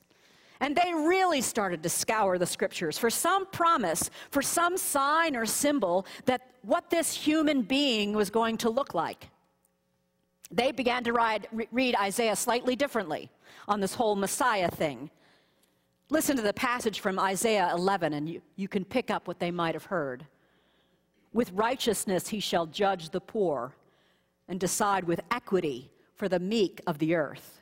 And 0.60 0.76
they 0.76 0.92
really 0.92 1.40
started 1.40 1.82
to 1.82 1.88
scour 1.88 2.36
the 2.36 2.46
scriptures 2.46 2.98
for 2.98 3.08
some 3.08 3.46
promise, 3.46 4.10
for 4.30 4.42
some 4.42 4.76
sign 4.76 5.34
or 5.34 5.46
symbol 5.46 6.06
that 6.26 6.42
what 6.62 6.90
this 6.90 7.14
human 7.14 7.62
being 7.62 8.12
was 8.12 8.28
going 8.28 8.58
to 8.58 8.70
look 8.70 8.92
like. 8.92 9.30
They 10.50 10.72
began 10.72 11.02
to 11.04 11.12
ride, 11.12 11.48
read 11.72 11.94
Isaiah 11.96 12.36
slightly 12.36 12.76
differently 12.76 13.30
on 13.68 13.80
this 13.80 13.94
whole 13.94 14.16
Messiah 14.16 14.70
thing. 14.70 15.10
Listen 16.10 16.36
to 16.36 16.42
the 16.42 16.52
passage 16.52 17.00
from 17.00 17.18
Isaiah 17.18 17.70
11, 17.72 18.12
and 18.12 18.28
you, 18.28 18.42
you 18.56 18.68
can 18.68 18.84
pick 18.84 19.10
up 19.10 19.28
what 19.28 19.38
they 19.38 19.52
might 19.52 19.74
have 19.74 19.84
heard. 19.84 20.26
With 21.32 21.52
righteousness 21.52 22.28
he 22.28 22.40
shall 22.40 22.66
judge 22.66 23.10
the 23.10 23.20
poor 23.20 23.76
and 24.48 24.58
decide 24.58 25.04
with 25.04 25.20
equity 25.30 25.90
for 26.16 26.28
the 26.28 26.40
meek 26.40 26.80
of 26.86 26.98
the 26.98 27.14
earth. 27.14 27.59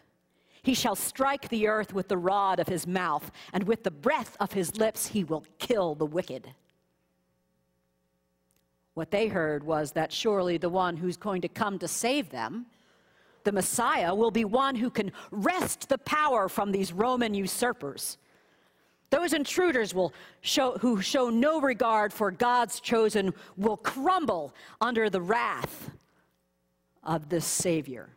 He 0.69 0.75
shall 0.75 0.97
strike 0.97 1.49
the 1.49 1.67
earth 1.67 1.95
with 1.95 2.09
the 2.09 2.19
rod 2.19 2.61
of 2.61 2.69
his 2.69 2.87
mouth, 2.87 3.31
and 3.55 3.65
with 3.65 3.85
the 3.85 3.91
breath 3.91 4.37
of 4.39 4.53
his 4.53 4.77
lips 4.77 5.07
he 5.07 5.25
will 5.25 5.47
kill 5.59 5.95
the 5.95 6.05
wicked. 6.05 6.53
What 8.93 9.11
they 9.11 9.29
heard 9.29 9.65
was 9.65 9.93
that 9.93 10.13
surely 10.13 10.59
the 10.59 10.69
one 10.69 10.99
who's 10.99 11.17
going 11.17 11.41
to 11.41 11.49
come 11.49 11.79
to 11.79 11.89
save 11.89 12.29
them 12.29 12.67
the 13.45 13.53
Messiah 13.53 14.15
will 14.15 14.31
be 14.31 14.45
one 14.45 14.75
who 14.75 14.91
can 14.91 15.11
wrest 15.31 15.89
the 15.89 15.97
power 15.97 16.51
from 16.51 16.71
these 16.71 16.93
Roman 16.93 17.33
usurpers. 17.33 18.19
Those 19.09 19.33
intruders 19.33 19.95
will 19.95 20.13
show, 20.43 20.73
who 20.73 21.01
show 21.01 21.31
no 21.31 21.63
regard 21.63 22.13
for 22.13 22.31
God's 22.31 22.79
chosen 22.79 23.33
will 23.57 23.79
crumble 23.79 24.55
under 24.83 25.09
the 25.09 25.23
wrath 25.23 25.91
of 27.03 27.31
this 27.31 27.47
Savior. 27.47 28.11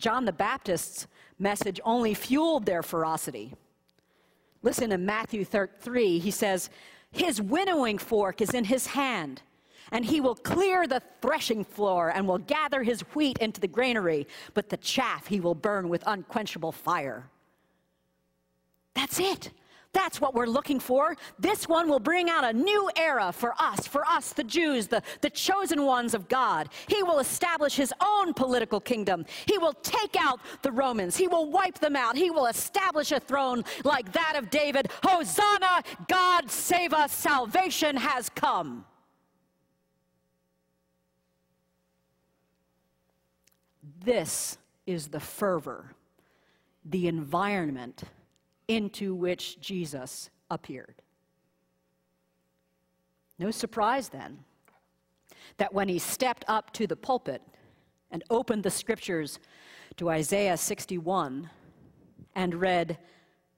John 0.00 0.24
the 0.24 0.32
Baptist's 0.32 1.06
message 1.38 1.80
only 1.84 2.14
fueled 2.14 2.66
their 2.66 2.82
ferocity. 2.82 3.54
Listen 4.62 4.90
to 4.90 4.98
Matthew 4.98 5.44
3. 5.44 6.18
He 6.18 6.30
says, 6.30 6.70
His 7.12 7.40
winnowing 7.40 7.98
fork 7.98 8.40
is 8.40 8.52
in 8.52 8.64
his 8.64 8.88
hand 8.88 9.42
and 9.92 10.04
he 10.04 10.20
will 10.20 10.34
clear 10.34 10.86
the 10.86 11.02
threshing 11.20 11.64
floor 11.64 12.10
and 12.10 12.26
will 12.26 12.38
gather 12.38 12.82
his 12.82 13.00
wheat 13.14 13.38
into 13.38 13.60
the 13.60 13.68
granary, 13.68 14.26
but 14.54 14.68
the 14.68 14.76
chaff 14.76 15.26
he 15.26 15.40
will 15.40 15.54
burn 15.54 15.88
with 15.88 16.04
unquenchable 16.06 16.72
fire. 16.72 17.28
That's 18.94 19.18
it. 19.18 19.50
That's 19.92 20.20
what 20.20 20.34
we're 20.34 20.46
looking 20.46 20.78
for. 20.78 21.16
This 21.38 21.66
one 21.66 21.88
will 21.88 21.98
bring 21.98 22.30
out 22.30 22.44
a 22.44 22.52
new 22.52 22.88
era 22.96 23.32
for 23.32 23.54
us, 23.58 23.88
for 23.88 24.06
us, 24.06 24.32
the 24.32 24.44
Jews, 24.44 24.86
the, 24.86 25.02
the 25.20 25.30
chosen 25.30 25.84
ones 25.84 26.14
of 26.14 26.28
God. 26.28 26.68
He 26.86 27.02
will 27.02 27.18
establish 27.18 27.74
his 27.74 27.92
own 28.00 28.32
political 28.32 28.80
kingdom. 28.80 29.26
He 29.46 29.58
will 29.58 29.72
take 29.72 30.14
out 30.16 30.38
the 30.62 30.70
Romans. 30.70 31.16
He 31.16 31.26
will 31.26 31.50
wipe 31.50 31.80
them 31.80 31.96
out. 31.96 32.16
He 32.16 32.30
will 32.30 32.46
establish 32.46 33.10
a 33.10 33.18
throne 33.18 33.64
like 33.82 34.12
that 34.12 34.36
of 34.36 34.48
David. 34.48 34.90
Hosanna, 35.02 35.82
God 36.06 36.48
save 36.48 36.92
us, 36.92 37.12
salvation 37.12 37.96
has 37.96 38.28
come. 38.28 38.84
This 44.04 44.56
is 44.86 45.08
the 45.08 45.20
fervor, 45.20 45.94
the 46.84 47.08
environment 47.08 48.04
into 48.70 49.16
which 49.16 49.58
Jesus 49.58 50.30
appeared. 50.48 51.02
No 53.36 53.50
surprise 53.50 54.10
then 54.10 54.44
that 55.56 55.74
when 55.74 55.88
he 55.88 55.98
stepped 55.98 56.44
up 56.46 56.72
to 56.74 56.86
the 56.86 56.94
pulpit 56.94 57.42
and 58.12 58.22
opened 58.30 58.62
the 58.62 58.70
scriptures 58.70 59.40
to 59.96 60.08
Isaiah 60.08 60.56
61 60.56 61.50
and 62.36 62.54
read, 62.54 62.98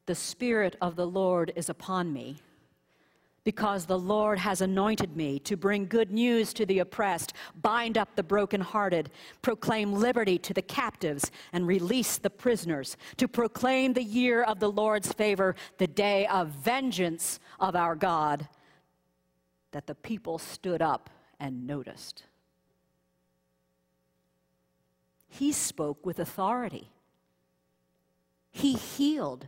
The 0.06 0.14
Spirit 0.14 0.76
of 0.80 0.96
the 0.96 1.06
Lord 1.06 1.52
is 1.56 1.68
upon 1.68 2.10
me 2.14 2.38
because 3.44 3.86
the 3.86 3.98
Lord 3.98 4.38
has 4.38 4.60
anointed 4.60 5.16
me 5.16 5.38
to 5.40 5.56
bring 5.56 5.86
good 5.86 6.12
news 6.12 6.52
to 6.54 6.64
the 6.64 6.78
oppressed, 6.78 7.32
bind 7.60 7.98
up 7.98 8.14
the 8.14 8.22
brokenhearted, 8.22 9.10
proclaim 9.42 9.92
liberty 9.92 10.38
to 10.38 10.54
the 10.54 10.62
captives, 10.62 11.30
and 11.52 11.66
release 11.66 12.18
the 12.18 12.30
prisoners, 12.30 12.96
to 13.16 13.26
proclaim 13.26 13.92
the 13.92 14.02
year 14.02 14.42
of 14.42 14.60
the 14.60 14.70
Lord's 14.70 15.12
favor, 15.12 15.56
the 15.78 15.88
day 15.88 16.26
of 16.28 16.48
vengeance 16.48 17.40
of 17.58 17.74
our 17.74 17.96
God. 17.96 18.48
That 19.72 19.86
the 19.86 19.94
people 19.94 20.38
stood 20.38 20.82
up 20.82 21.10
and 21.40 21.66
noticed. 21.66 22.24
He 25.28 25.50
spoke 25.50 26.04
with 26.06 26.18
authority. 26.18 26.90
He 28.52 28.74
healed, 28.74 29.46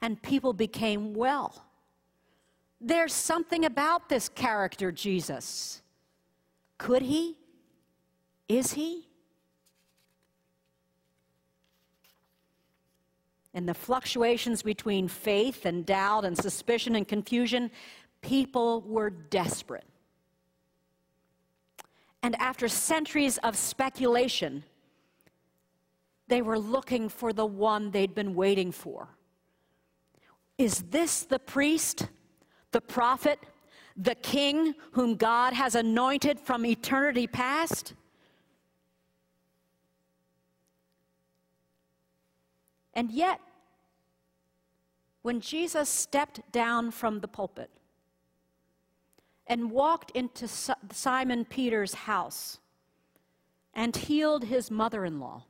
and 0.00 0.22
people 0.22 0.52
became 0.52 1.12
well. 1.12 1.64
There's 2.80 3.12
something 3.12 3.64
about 3.64 4.08
this 4.08 4.28
character, 4.28 4.92
Jesus. 4.92 5.82
Could 6.78 7.02
he? 7.02 7.36
Is 8.48 8.72
he? 8.72 9.08
In 13.52 13.66
the 13.66 13.74
fluctuations 13.74 14.62
between 14.62 15.08
faith 15.08 15.66
and 15.66 15.84
doubt 15.84 16.24
and 16.24 16.36
suspicion 16.36 16.94
and 16.94 17.08
confusion, 17.08 17.70
people 18.20 18.82
were 18.82 19.10
desperate. 19.10 19.86
And 22.22 22.36
after 22.36 22.68
centuries 22.68 23.38
of 23.38 23.56
speculation, 23.56 24.62
they 26.28 26.42
were 26.42 26.58
looking 26.58 27.08
for 27.08 27.32
the 27.32 27.46
one 27.46 27.90
they'd 27.90 28.14
been 28.14 28.34
waiting 28.34 28.70
for. 28.70 29.08
Is 30.58 30.82
this 30.90 31.22
the 31.22 31.38
priest 31.38 32.08
the 32.72 32.80
prophet, 32.80 33.38
the 33.96 34.14
king 34.14 34.74
whom 34.92 35.16
God 35.16 35.52
has 35.52 35.74
anointed 35.74 36.38
from 36.38 36.64
eternity 36.64 37.26
past? 37.26 37.94
And 42.94 43.10
yet, 43.10 43.40
when 45.22 45.40
Jesus 45.40 45.88
stepped 45.88 46.40
down 46.52 46.90
from 46.90 47.20
the 47.20 47.28
pulpit 47.28 47.70
and 49.46 49.70
walked 49.70 50.10
into 50.12 50.48
Simon 50.48 51.44
Peter's 51.44 51.94
house 51.94 52.58
and 53.74 53.94
healed 53.94 54.44
his 54.44 54.70
mother 54.70 55.04
in 55.04 55.20
law, 55.20 55.44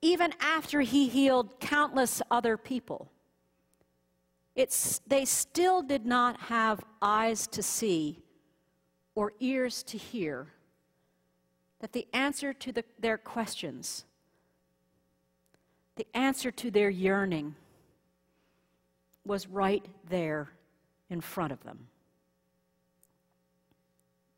even 0.00 0.32
after 0.40 0.80
he 0.80 1.08
healed 1.08 1.60
countless 1.60 2.22
other 2.30 2.56
people, 2.56 3.10
it's, 4.58 5.00
they 5.06 5.24
still 5.24 5.82
did 5.82 6.04
not 6.04 6.40
have 6.40 6.80
eyes 7.00 7.46
to 7.46 7.62
see 7.62 8.18
or 9.14 9.32
ears 9.38 9.84
to 9.84 9.96
hear 9.96 10.48
that 11.78 11.92
the 11.92 12.08
answer 12.12 12.52
to 12.52 12.72
the, 12.72 12.82
their 12.98 13.16
questions, 13.16 14.04
the 15.94 16.08
answer 16.12 16.50
to 16.50 16.72
their 16.72 16.90
yearning, 16.90 17.54
was 19.24 19.46
right 19.46 19.86
there 20.08 20.50
in 21.08 21.20
front 21.20 21.52
of 21.52 21.62
them. 21.62 21.86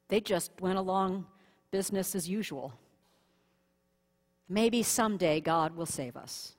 They 0.09 0.21
just 0.21 0.53
went 0.61 0.77
along 0.77 1.25
business 1.71 2.15
as 2.15 2.29
usual. 2.29 2.75
Maybe 4.51 4.83
someday 4.83 5.41
God 5.41 5.75
will 5.75 5.87
save 5.87 6.15
us. 6.15 6.57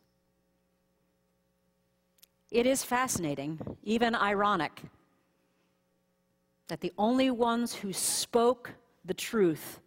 It 2.52 2.66
is 2.66 2.84
fascinating, 2.84 3.60
even 3.82 4.14
ironic, 4.14 4.82
that 6.68 6.82
the 6.82 6.92
only 6.98 7.32
ones 7.32 7.74
who 7.74 7.94
spoke 7.94 8.72
the 9.06 9.14
truth 9.14 9.80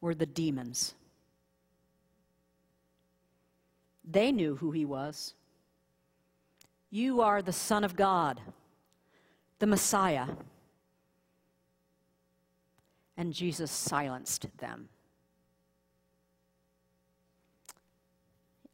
were 0.00 0.14
the 0.14 0.26
demons. 0.26 0.94
They 4.04 4.32
knew 4.32 4.56
who 4.56 4.72
he 4.72 4.84
was. 4.84 5.34
You 6.90 7.20
are 7.20 7.42
the 7.42 7.52
Son 7.52 7.84
of 7.84 7.94
God, 7.94 8.40
the 9.60 9.68
Messiah. 9.68 10.26
And 13.16 13.32
Jesus 13.32 13.70
silenced 13.70 14.46
them. 14.58 14.88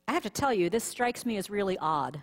I 0.09 0.13
have 0.13 0.23
to 0.23 0.31
tell 0.31 0.55
you, 0.55 0.71
this 0.71 0.85
strikes 0.85 1.27
me 1.27 1.37
as 1.37 1.51
really 1.51 1.77
odd. 1.79 2.23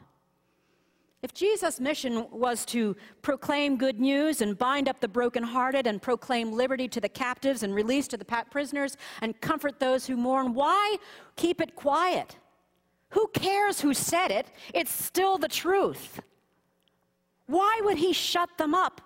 If 1.24 1.34
Jesus' 1.34 1.80
mission 1.80 2.28
was 2.32 2.66
to 2.66 2.98
proclaim 3.22 3.78
good 3.78 3.98
news 3.98 4.42
and 4.42 4.58
bind 4.58 4.90
up 4.90 5.00
the 5.00 5.08
brokenhearted 5.08 5.88
and 5.88 6.02
proclaim 6.02 6.52
liberty 6.52 6.90
to 6.90 7.00
the 7.00 7.08
captives 7.08 7.64
and 7.64 7.74
release 7.74 8.10
to 8.10 8.18
the 8.18 8.26
prisoners 8.26 8.98
and 9.22 9.40
comfort 9.40 9.80
those 9.80 10.06
who 10.06 10.18
mourn, 10.18 10.54
why 10.54 10.98
keep 11.38 11.62
it 11.62 11.78
quiet? 11.78 12.36
Who 13.12 13.28
cares 13.34 13.80
who 13.80 13.94
said 13.94 14.32
it? 14.32 14.48
It's 14.74 14.92
still 14.92 15.38
the 15.38 15.48
truth. 15.48 16.20
Why 17.46 17.80
would 17.86 17.98
he 17.98 18.12
shut 18.12 18.50
them 18.58 18.76
up? 18.76 19.00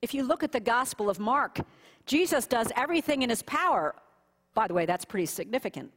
If 0.00 0.14
you 0.14 0.22
look 0.22 0.44
at 0.44 0.52
the 0.52 0.60
Gospel 0.60 1.10
of 1.10 1.18
Mark, 1.18 1.58
Jesus 2.06 2.46
does 2.46 2.70
everything 2.76 3.22
in 3.22 3.30
his 3.30 3.42
power. 3.42 3.96
By 4.54 4.68
the 4.68 4.74
way, 4.74 4.86
that's 4.86 5.04
pretty 5.04 5.26
significant 5.26 5.90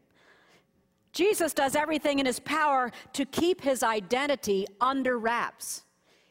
Jesus 1.15 1.53
does 1.53 1.77
everything 1.77 2.19
in 2.19 2.25
his 2.25 2.41
power 2.41 2.91
to 3.13 3.23
keep 3.23 3.61
his 3.61 3.83
identity 3.83 4.67
under 4.81 5.17
wraps. 5.17 5.83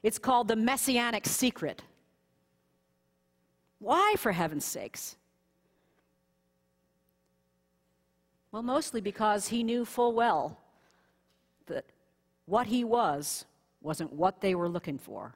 It's 0.03 0.19
called 0.19 0.47
the 0.47 0.57
messianic 0.57 1.25
secret. 1.25 1.83
Why, 3.79 4.15
for 4.19 4.33
heaven's 4.33 4.67
sakes? 4.67 5.17
Well, 8.53 8.63
mostly 8.63 9.01
because 9.01 9.49
he 9.49 9.63
knew 9.63 9.87
full 9.87 10.13
well 10.13 10.61
that 11.67 11.87
what 12.45 12.67
he 12.67 12.85
was 12.85 13.47
wasn't 13.81 14.13
what 14.13 14.43
they 14.43 14.55
were 14.55 14.69
looking 14.69 14.99
for. 14.99 15.35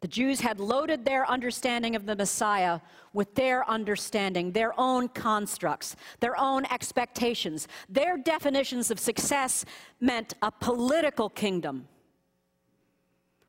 The 0.00 0.08
Jews 0.08 0.40
had 0.40 0.60
loaded 0.60 1.04
their 1.04 1.28
understanding 1.28 1.96
of 1.96 2.04
the 2.04 2.14
Messiah 2.14 2.80
with 3.14 3.34
their 3.34 3.68
understanding, 3.68 4.52
their 4.52 4.78
own 4.78 5.08
constructs, 5.08 5.96
their 6.20 6.38
own 6.38 6.66
expectations. 6.66 7.66
Their 7.88 8.18
definitions 8.18 8.90
of 8.90 9.00
success 9.00 9.64
meant 9.98 10.34
a 10.42 10.50
political 10.50 11.30
kingdom, 11.30 11.88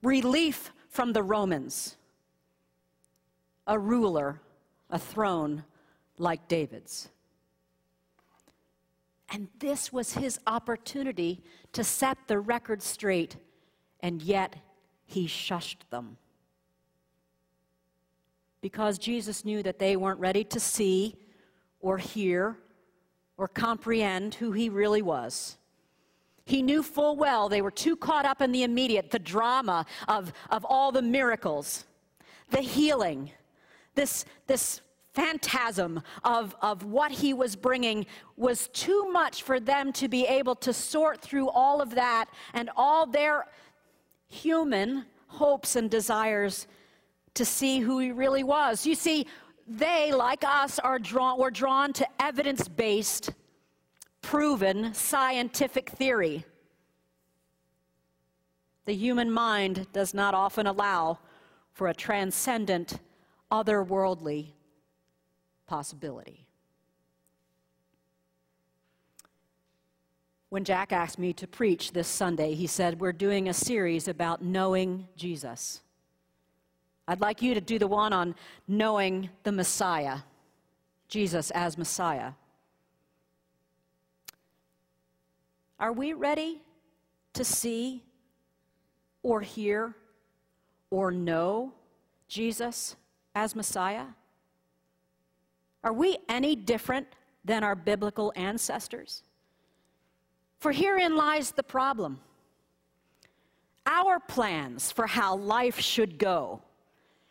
relief 0.02 0.72
from 0.90 1.12
the 1.12 1.22
Romans, 1.22 1.98
a 3.68 3.78
ruler, 3.78 4.40
a 4.90 4.98
throne 4.98 5.66
like 6.18 6.48
David's. 6.48 7.10
And 9.30 9.50
this 9.60 9.92
was 9.92 10.14
his 10.14 10.40
opportunity 10.48 11.44
to 11.74 11.84
set 11.84 12.18
the 12.28 12.40
record 12.40 12.82
straight, 12.82 13.36
and 14.00 14.22
yet 14.22 14.56
he 15.06 15.28
shushed 15.28 15.82
them 15.90 16.18
because 18.62 18.98
Jesus 18.98 19.46
knew 19.46 19.64
that 19.64 19.80
they 19.80 19.96
weren't 19.96 20.20
ready 20.20 20.44
to 20.46 20.60
see 20.60 21.16
or 21.80 21.98
hear 21.98 22.58
or 23.38 23.48
comprehend 23.48 24.36
who 24.36 24.52
he 24.52 24.70
really 24.70 25.02
was. 25.02 25.58
He 26.46 26.62
knew 26.62 26.82
full 26.82 27.16
well 27.16 27.50
they 27.50 27.62
were 27.62 27.72
too 27.72 27.96
caught 27.96 28.26
up 28.26 28.42
in 28.42 28.52
the 28.52 28.64
immediate, 28.64 29.12
the 29.12 29.20
drama 29.20 29.86
of, 30.08 30.32
of 30.50 30.66
all 30.66 30.92
the 30.92 31.02
miracles, 31.02 31.86
the 32.50 32.62
healing, 32.62 33.32
this, 33.96 34.26
this 34.48 34.82
phantasm 35.14 36.02
of, 36.24 36.56
of 36.62 36.84
what 36.84 37.12
he 37.12 37.34
was 37.34 37.56
bringing 37.56 38.06
was 38.38 38.70
too 38.70 39.12
much 39.12 39.44
for 39.44 39.60
them 39.60 39.92
to 39.92 40.08
be 40.08 40.26
able 40.26 40.56
to 40.56 40.72
sort 40.72 41.22
through 41.22 41.50
all 41.50 41.82
of 41.82 41.96
that 41.96 42.26
and 42.54 42.70
all 42.78 43.06
their 43.06 43.46
human 44.28 45.06
hopes 45.28 45.76
and 45.76 45.90
desires 45.90 46.68
to 47.38 47.46
see 47.46 47.80
who 47.80 48.00
he 48.00 48.12
really 48.12 48.44
was. 48.44 48.86
You 48.86 48.96
see, 48.96 49.28
they, 49.68 50.12
like 50.12 50.44
us, 50.44 50.80
are 50.80 51.00
drawn, 51.00 51.40
were 51.40 51.52
drawn 51.52 51.94
to 51.94 52.08
evidence 52.22 52.68
based, 52.68 53.32
proven 54.22 54.94
scientific 54.94 55.90
theory. 55.90 56.46
The 58.86 58.96
human 58.96 59.32
mind 59.32 59.88
does 59.94 60.14
not 60.14 60.34
often 60.34 60.68
allow 60.68 61.20
for 61.74 61.88
a 61.88 61.94
transcendent, 61.94 63.00
otherworldly 63.52 64.48
possibility. 65.68 66.48
When 70.50 70.64
Jack 70.64 70.94
asked 70.94 71.20
me 71.20 71.34
to 71.34 71.46
preach 71.46 71.92
this 71.92 72.08
Sunday, 72.08 72.54
he 72.54 72.68
said, 72.68 73.02
We're 73.02 73.12
doing 73.12 73.50
a 73.50 73.54
series 73.54 74.08
about 74.08 74.42
knowing 74.42 75.10
Jesus. 75.18 75.82
I'd 77.08 77.22
like 77.22 77.42
you 77.42 77.54
to 77.54 77.62
do 77.62 77.80
the 77.80 77.88
one 77.88 78.12
on 78.12 78.36
knowing 78.68 79.30
the 79.44 79.52
Messiah, 79.52 80.20
Jesus 81.08 81.52
as 81.52 81.78
Messiah. 81.78 82.34
Are 85.80 85.94
we 85.94 86.14
ready 86.14 86.62
to 87.34 87.46
see 87.46 88.04
or 89.24 89.42
hear 89.42 89.96
or 90.90 91.12
know 91.12 91.72
Jesus 92.28 92.96
as 93.36 93.56
Messiah? 93.56 94.06
Are 95.84 95.94
we 95.94 96.18
any 96.28 96.56
different 96.56 97.08
than 97.46 97.64
our 97.64 97.76
biblical 97.76 98.34
ancestors? 98.36 99.24
For 100.60 100.74
herein 100.74 101.16
lies 101.16 101.52
the 101.52 101.64
problem. 101.64 102.20
Our 103.86 104.20
plans 104.20 104.92
for 104.92 105.08
how 105.08 105.38
life 105.38 105.80
should 105.80 106.18
go 106.18 106.62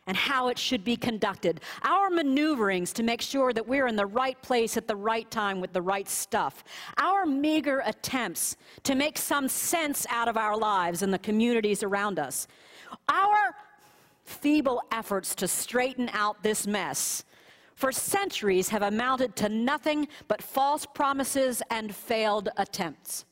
and 0.07 0.17
how 0.17 0.49
it 0.49 0.59
should 0.59 0.85
be 0.85 0.97
conducted, 0.97 1.61
our 1.83 2.11
maneuverings 2.11 2.93
to 2.95 3.03
make 3.03 3.21
sure 3.21 3.53
that 3.53 3.67
we're 3.67 3.87
in 3.87 3.97
the 3.97 4.07
right 4.07 4.41
place 4.43 4.77
at 4.77 4.87
the 4.87 4.97
right 4.97 5.31
time 5.31 5.61
with 5.61 5.73
the 5.73 5.83
right 5.83 6.09
stuff, 6.09 6.65
our 6.99 7.27
meager 7.27 7.83
attempts 7.85 8.57
to 8.85 8.95
make 8.95 9.19
some 9.19 9.49
sense 9.49 10.07
out 10.11 10.29
of 10.29 10.37
our 10.37 10.57
lives 10.57 11.03
and 11.03 11.13
the 11.13 11.19
communities 11.19 11.83
around 11.83 12.19
us, 12.19 12.47
our 13.09 13.55
feeble 14.25 14.83
efforts 14.93 15.35
to 15.35 15.49
straighten 15.49 16.09
out 16.13 16.43
this 16.43 16.67
mess 16.67 17.25
for 17.77 17.93
centuries 17.93 18.71
have 18.71 18.83
amounted 18.83 19.37
to 19.37 19.49
nothing 19.49 20.09
but 20.29 20.43
false 20.43 20.87
promises 20.87 21.63
and 21.71 21.95
failed 21.95 22.49
attempts. 22.57 23.27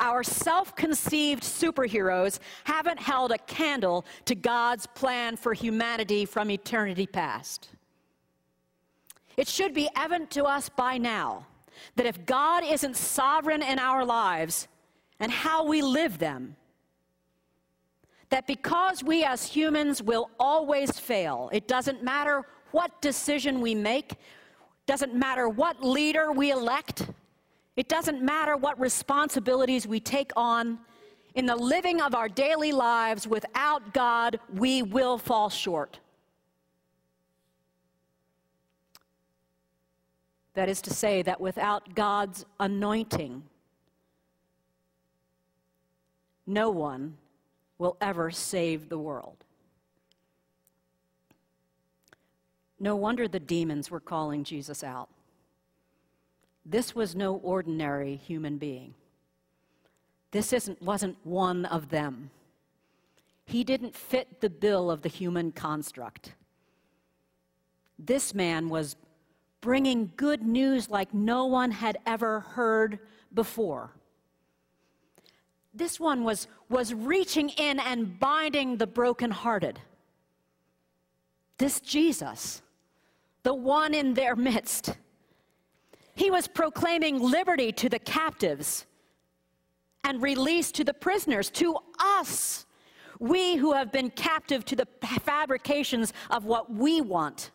Our 0.00 0.22
self 0.22 0.74
conceived 0.74 1.42
superheroes 1.42 2.38
haven't 2.64 2.98
held 2.98 3.32
a 3.32 3.38
candle 3.38 4.06
to 4.24 4.34
God's 4.34 4.86
plan 4.86 5.36
for 5.36 5.52
humanity 5.52 6.24
from 6.24 6.50
eternity 6.50 7.06
past. 7.06 7.68
It 9.36 9.46
should 9.46 9.74
be 9.74 9.88
evident 9.94 10.30
to 10.32 10.44
us 10.44 10.68
by 10.70 10.98
now 10.98 11.46
that 11.96 12.06
if 12.06 12.24
God 12.26 12.64
isn't 12.64 12.96
sovereign 12.96 13.62
in 13.62 13.78
our 13.78 14.04
lives 14.04 14.68
and 15.18 15.30
how 15.30 15.66
we 15.66 15.82
live 15.82 16.18
them, 16.18 16.56
that 18.30 18.46
because 18.46 19.04
we 19.04 19.24
as 19.24 19.44
humans 19.44 20.02
will 20.02 20.30
always 20.38 20.98
fail, 20.98 21.50
it 21.52 21.68
doesn't 21.68 22.02
matter 22.02 22.46
what 22.70 23.02
decision 23.02 23.60
we 23.60 23.74
make, 23.74 24.14
doesn't 24.86 25.14
matter 25.14 25.48
what 25.48 25.82
leader 25.82 26.32
we 26.32 26.50
elect, 26.50 27.06
it 27.80 27.88
doesn't 27.88 28.20
matter 28.20 28.58
what 28.58 28.78
responsibilities 28.78 29.86
we 29.86 30.00
take 30.00 30.32
on. 30.36 30.78
In 31.34 31.46
the 31.46 31.56
living 31.56 32.02
of 32.02 32.14
our 32.14 32.28
daily 32.28 32.72
lives 32.72 33.26
without 33.26 33.94
God, 33.94 34.38
we 34.52 34.82
will 34.82 35.16
fall 35.16 35.48
short. 35.48 35.98
That 40.52 40.68
is 40.68 40.82
to 40.82 40.90
say, 40.90 41.22
that 41.22 41.40
without 41.40 41.94
God's 41.94 42.44
anointing, 42.58 43.44
no 46.46 46.68
one 46.68 47.16
will 47.78 47.96
ever 48.02 48.30
save 48.30 48.90
the 48.90 48.98
world. 48.98 49.42
No 52.78 52.94
wonder 52.94 53.26
the 53.26 53.40
demons 53.40 53.90
were 53.90 54.00
calling 54.00 54.44
Jesus 54.44 54.84
out. 54.84 55.08
This 56.64 56.94
was 56.94 57.16
no 57.16 57.34
ordinary 57.36 58.16
human 58.16 58.58
being. 58.58 58.94
This 60.30 60.52
isn't, 60.52 60.80
wasn't 60.80 61.16
one 61.24 61.64
of 61.64 61.88
them. 61.88 62.30
He 63.44 63.64
didn't 63.64 63.96
fit 63.96 64.40
the 64.40 64.50
bill 64.50 64.90
of 64.90 65.02
the 65.02 65.08
human 65.08 65.50
construct. 65.50 66.34
This 67.98 68.34
man 68.34 68.68
was 68.68 68.96
bringing 69.60 70.12
good 70.16 70.42
news 70.42 70.88
like 70.88 71.12
no 71.12 71.46
one 71.46 71.70
had 71.70 71.98
ever 72.06 72.40
heard 72.40 72.98
before. 73.34 73.90
This 75.74 76.00
one 76.00 76.24
was, 76.24 76.46
was 76.68 76.94
reaching 76.94 77.50
in 77.50 77.78
and 77.78 78.18
binding 78.18 78.76
the 78.76 78.86
brokenhearted. 78.86 79.78
This 81.58 81.80
Jesus, 81.80 82.62
the 83.42 83.54
one 83.54 83.94
in 83.94 84.14
their 84.14 84.34
midst, 84.34 84.96
he 86.20 86.30
was 86.30 86.46
proclaiming 86.46 87.18
liberty 87.18 87.72
to 87.72 87.88
the 87.88 87.98
captives 87.98 88.84
and 90.04 90.20
release 90.20 90.70
to 90.70 90.84
the 90.84 90.92
prisoners, 90.92 91.48
to 91.48 91.78
us, 91.98 92.66
we 93.18 93.56
who 93.56 93.72
have 93.72 93.90
been 93.90 94.10
captive 94.10 94.62
to 94.66 94.76
the 94.76 94.86
fabrications 95.00 96.12
of 96.28 96.44
what 96.44 96.70
we 96.70 97.00
want. 97.00 97.52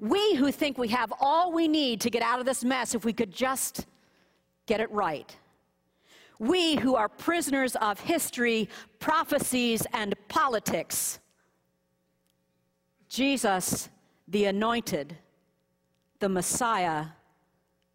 We 0.00 0.36
who 0.36 0.50
think 0.50 0.78
we 0.78 0.88
have 0.88 1.12
all 1.20 1.52
we 1.52 1.68
need 1.68 2.00
to 2.00 2.08
get 2.08 2.22
out 2.22 2.40
of 2.40 2.46
this 2.46 2.64
mess 2.64 2.94
if 2.94 3.04
we 3.04 3.12
could 3.12 3.30
just 3.30 3.84
get 4.64 4.80
it 4.80 4.90
right. 4.90 5.36
We 6.38 6.76
who 6.76 6.94
are 6.94 7.10
prisoners 7.10 7.76
of 7.76 8.00
history, 8.00 8.70
prophecies, 9.00 9.86
and 9.92 10.14
politics. 10.28 11.20
Jesus, 13.06 13.90
the 14.28 14.46
anointed, 14.46 15.18
the 16.20 16.30
Messiah, 16.30 17.08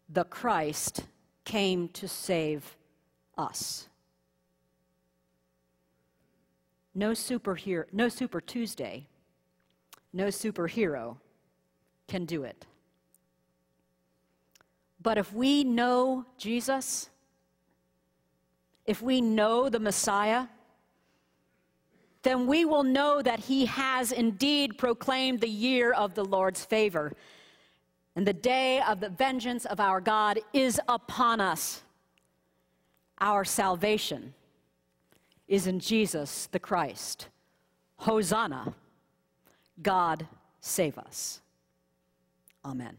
the 0.08 0.24
Christ 0.24 1.04
came 1.44 1.88
to 1.88 2.08
save 2.08 2.76
us. 3.36 3.88
No 6.94 7.12
superhero, 7.12 7.84
no 7.92 8.08
super 8.08 8.40
Tuesday, 8.40 9.06
no 10.12 10.26
superhero 10.26 11.16
can 12.08 12.24
do 12.24 12.42
it. 12.44 12.66
But 15.00 15.18
if 15.18 15.32
we 15.32 15.62
know 15.62 16.24
Jesus, 16.36 17.08
if 18.84 19.00
we 19.00 19.20
know 19.20 19.68
the 19.68 19.78
Messiah, 19.78 20.46
then 22.22 22.46
we 22.46 22.64
will 22.64 22.82
know 22.82 23.22
that 23.22 23.40
he 23.40 23.66
has 23.66 24.10
indeed 24.10 24.76
proclaimed 24.76 25.40
the 25.40 25.48
year 25.48 25.92
of 25.92 26.14
the 26.14 26.24
Lord's 26.24 26.64
favor. 26.64 27.12
And 28.18 28.26
the 28.26 28.32
day 28.32 28.80
of 28.80 28.98
the 28.98 29.10
vengeance 29.10 29.64
of 29.64 29.78
our 29.78 30.00
God 30.00 30.40
is 30.52 30.80
upon 30.88 31.40
us. 31.40 31.84
Our 33.20 33.44
salvation 33.44 34.34
is 35.46 35.68
in 35.68 35.78
Jesus 35.78 36.48
the 36.50 36.58
Christ. 36.58 37.28
Hosanna, 37.98 38.74
God 39.80 40.26
save 40.60 40.98
us. 40.98 41.42
Amen. 42.64 42.96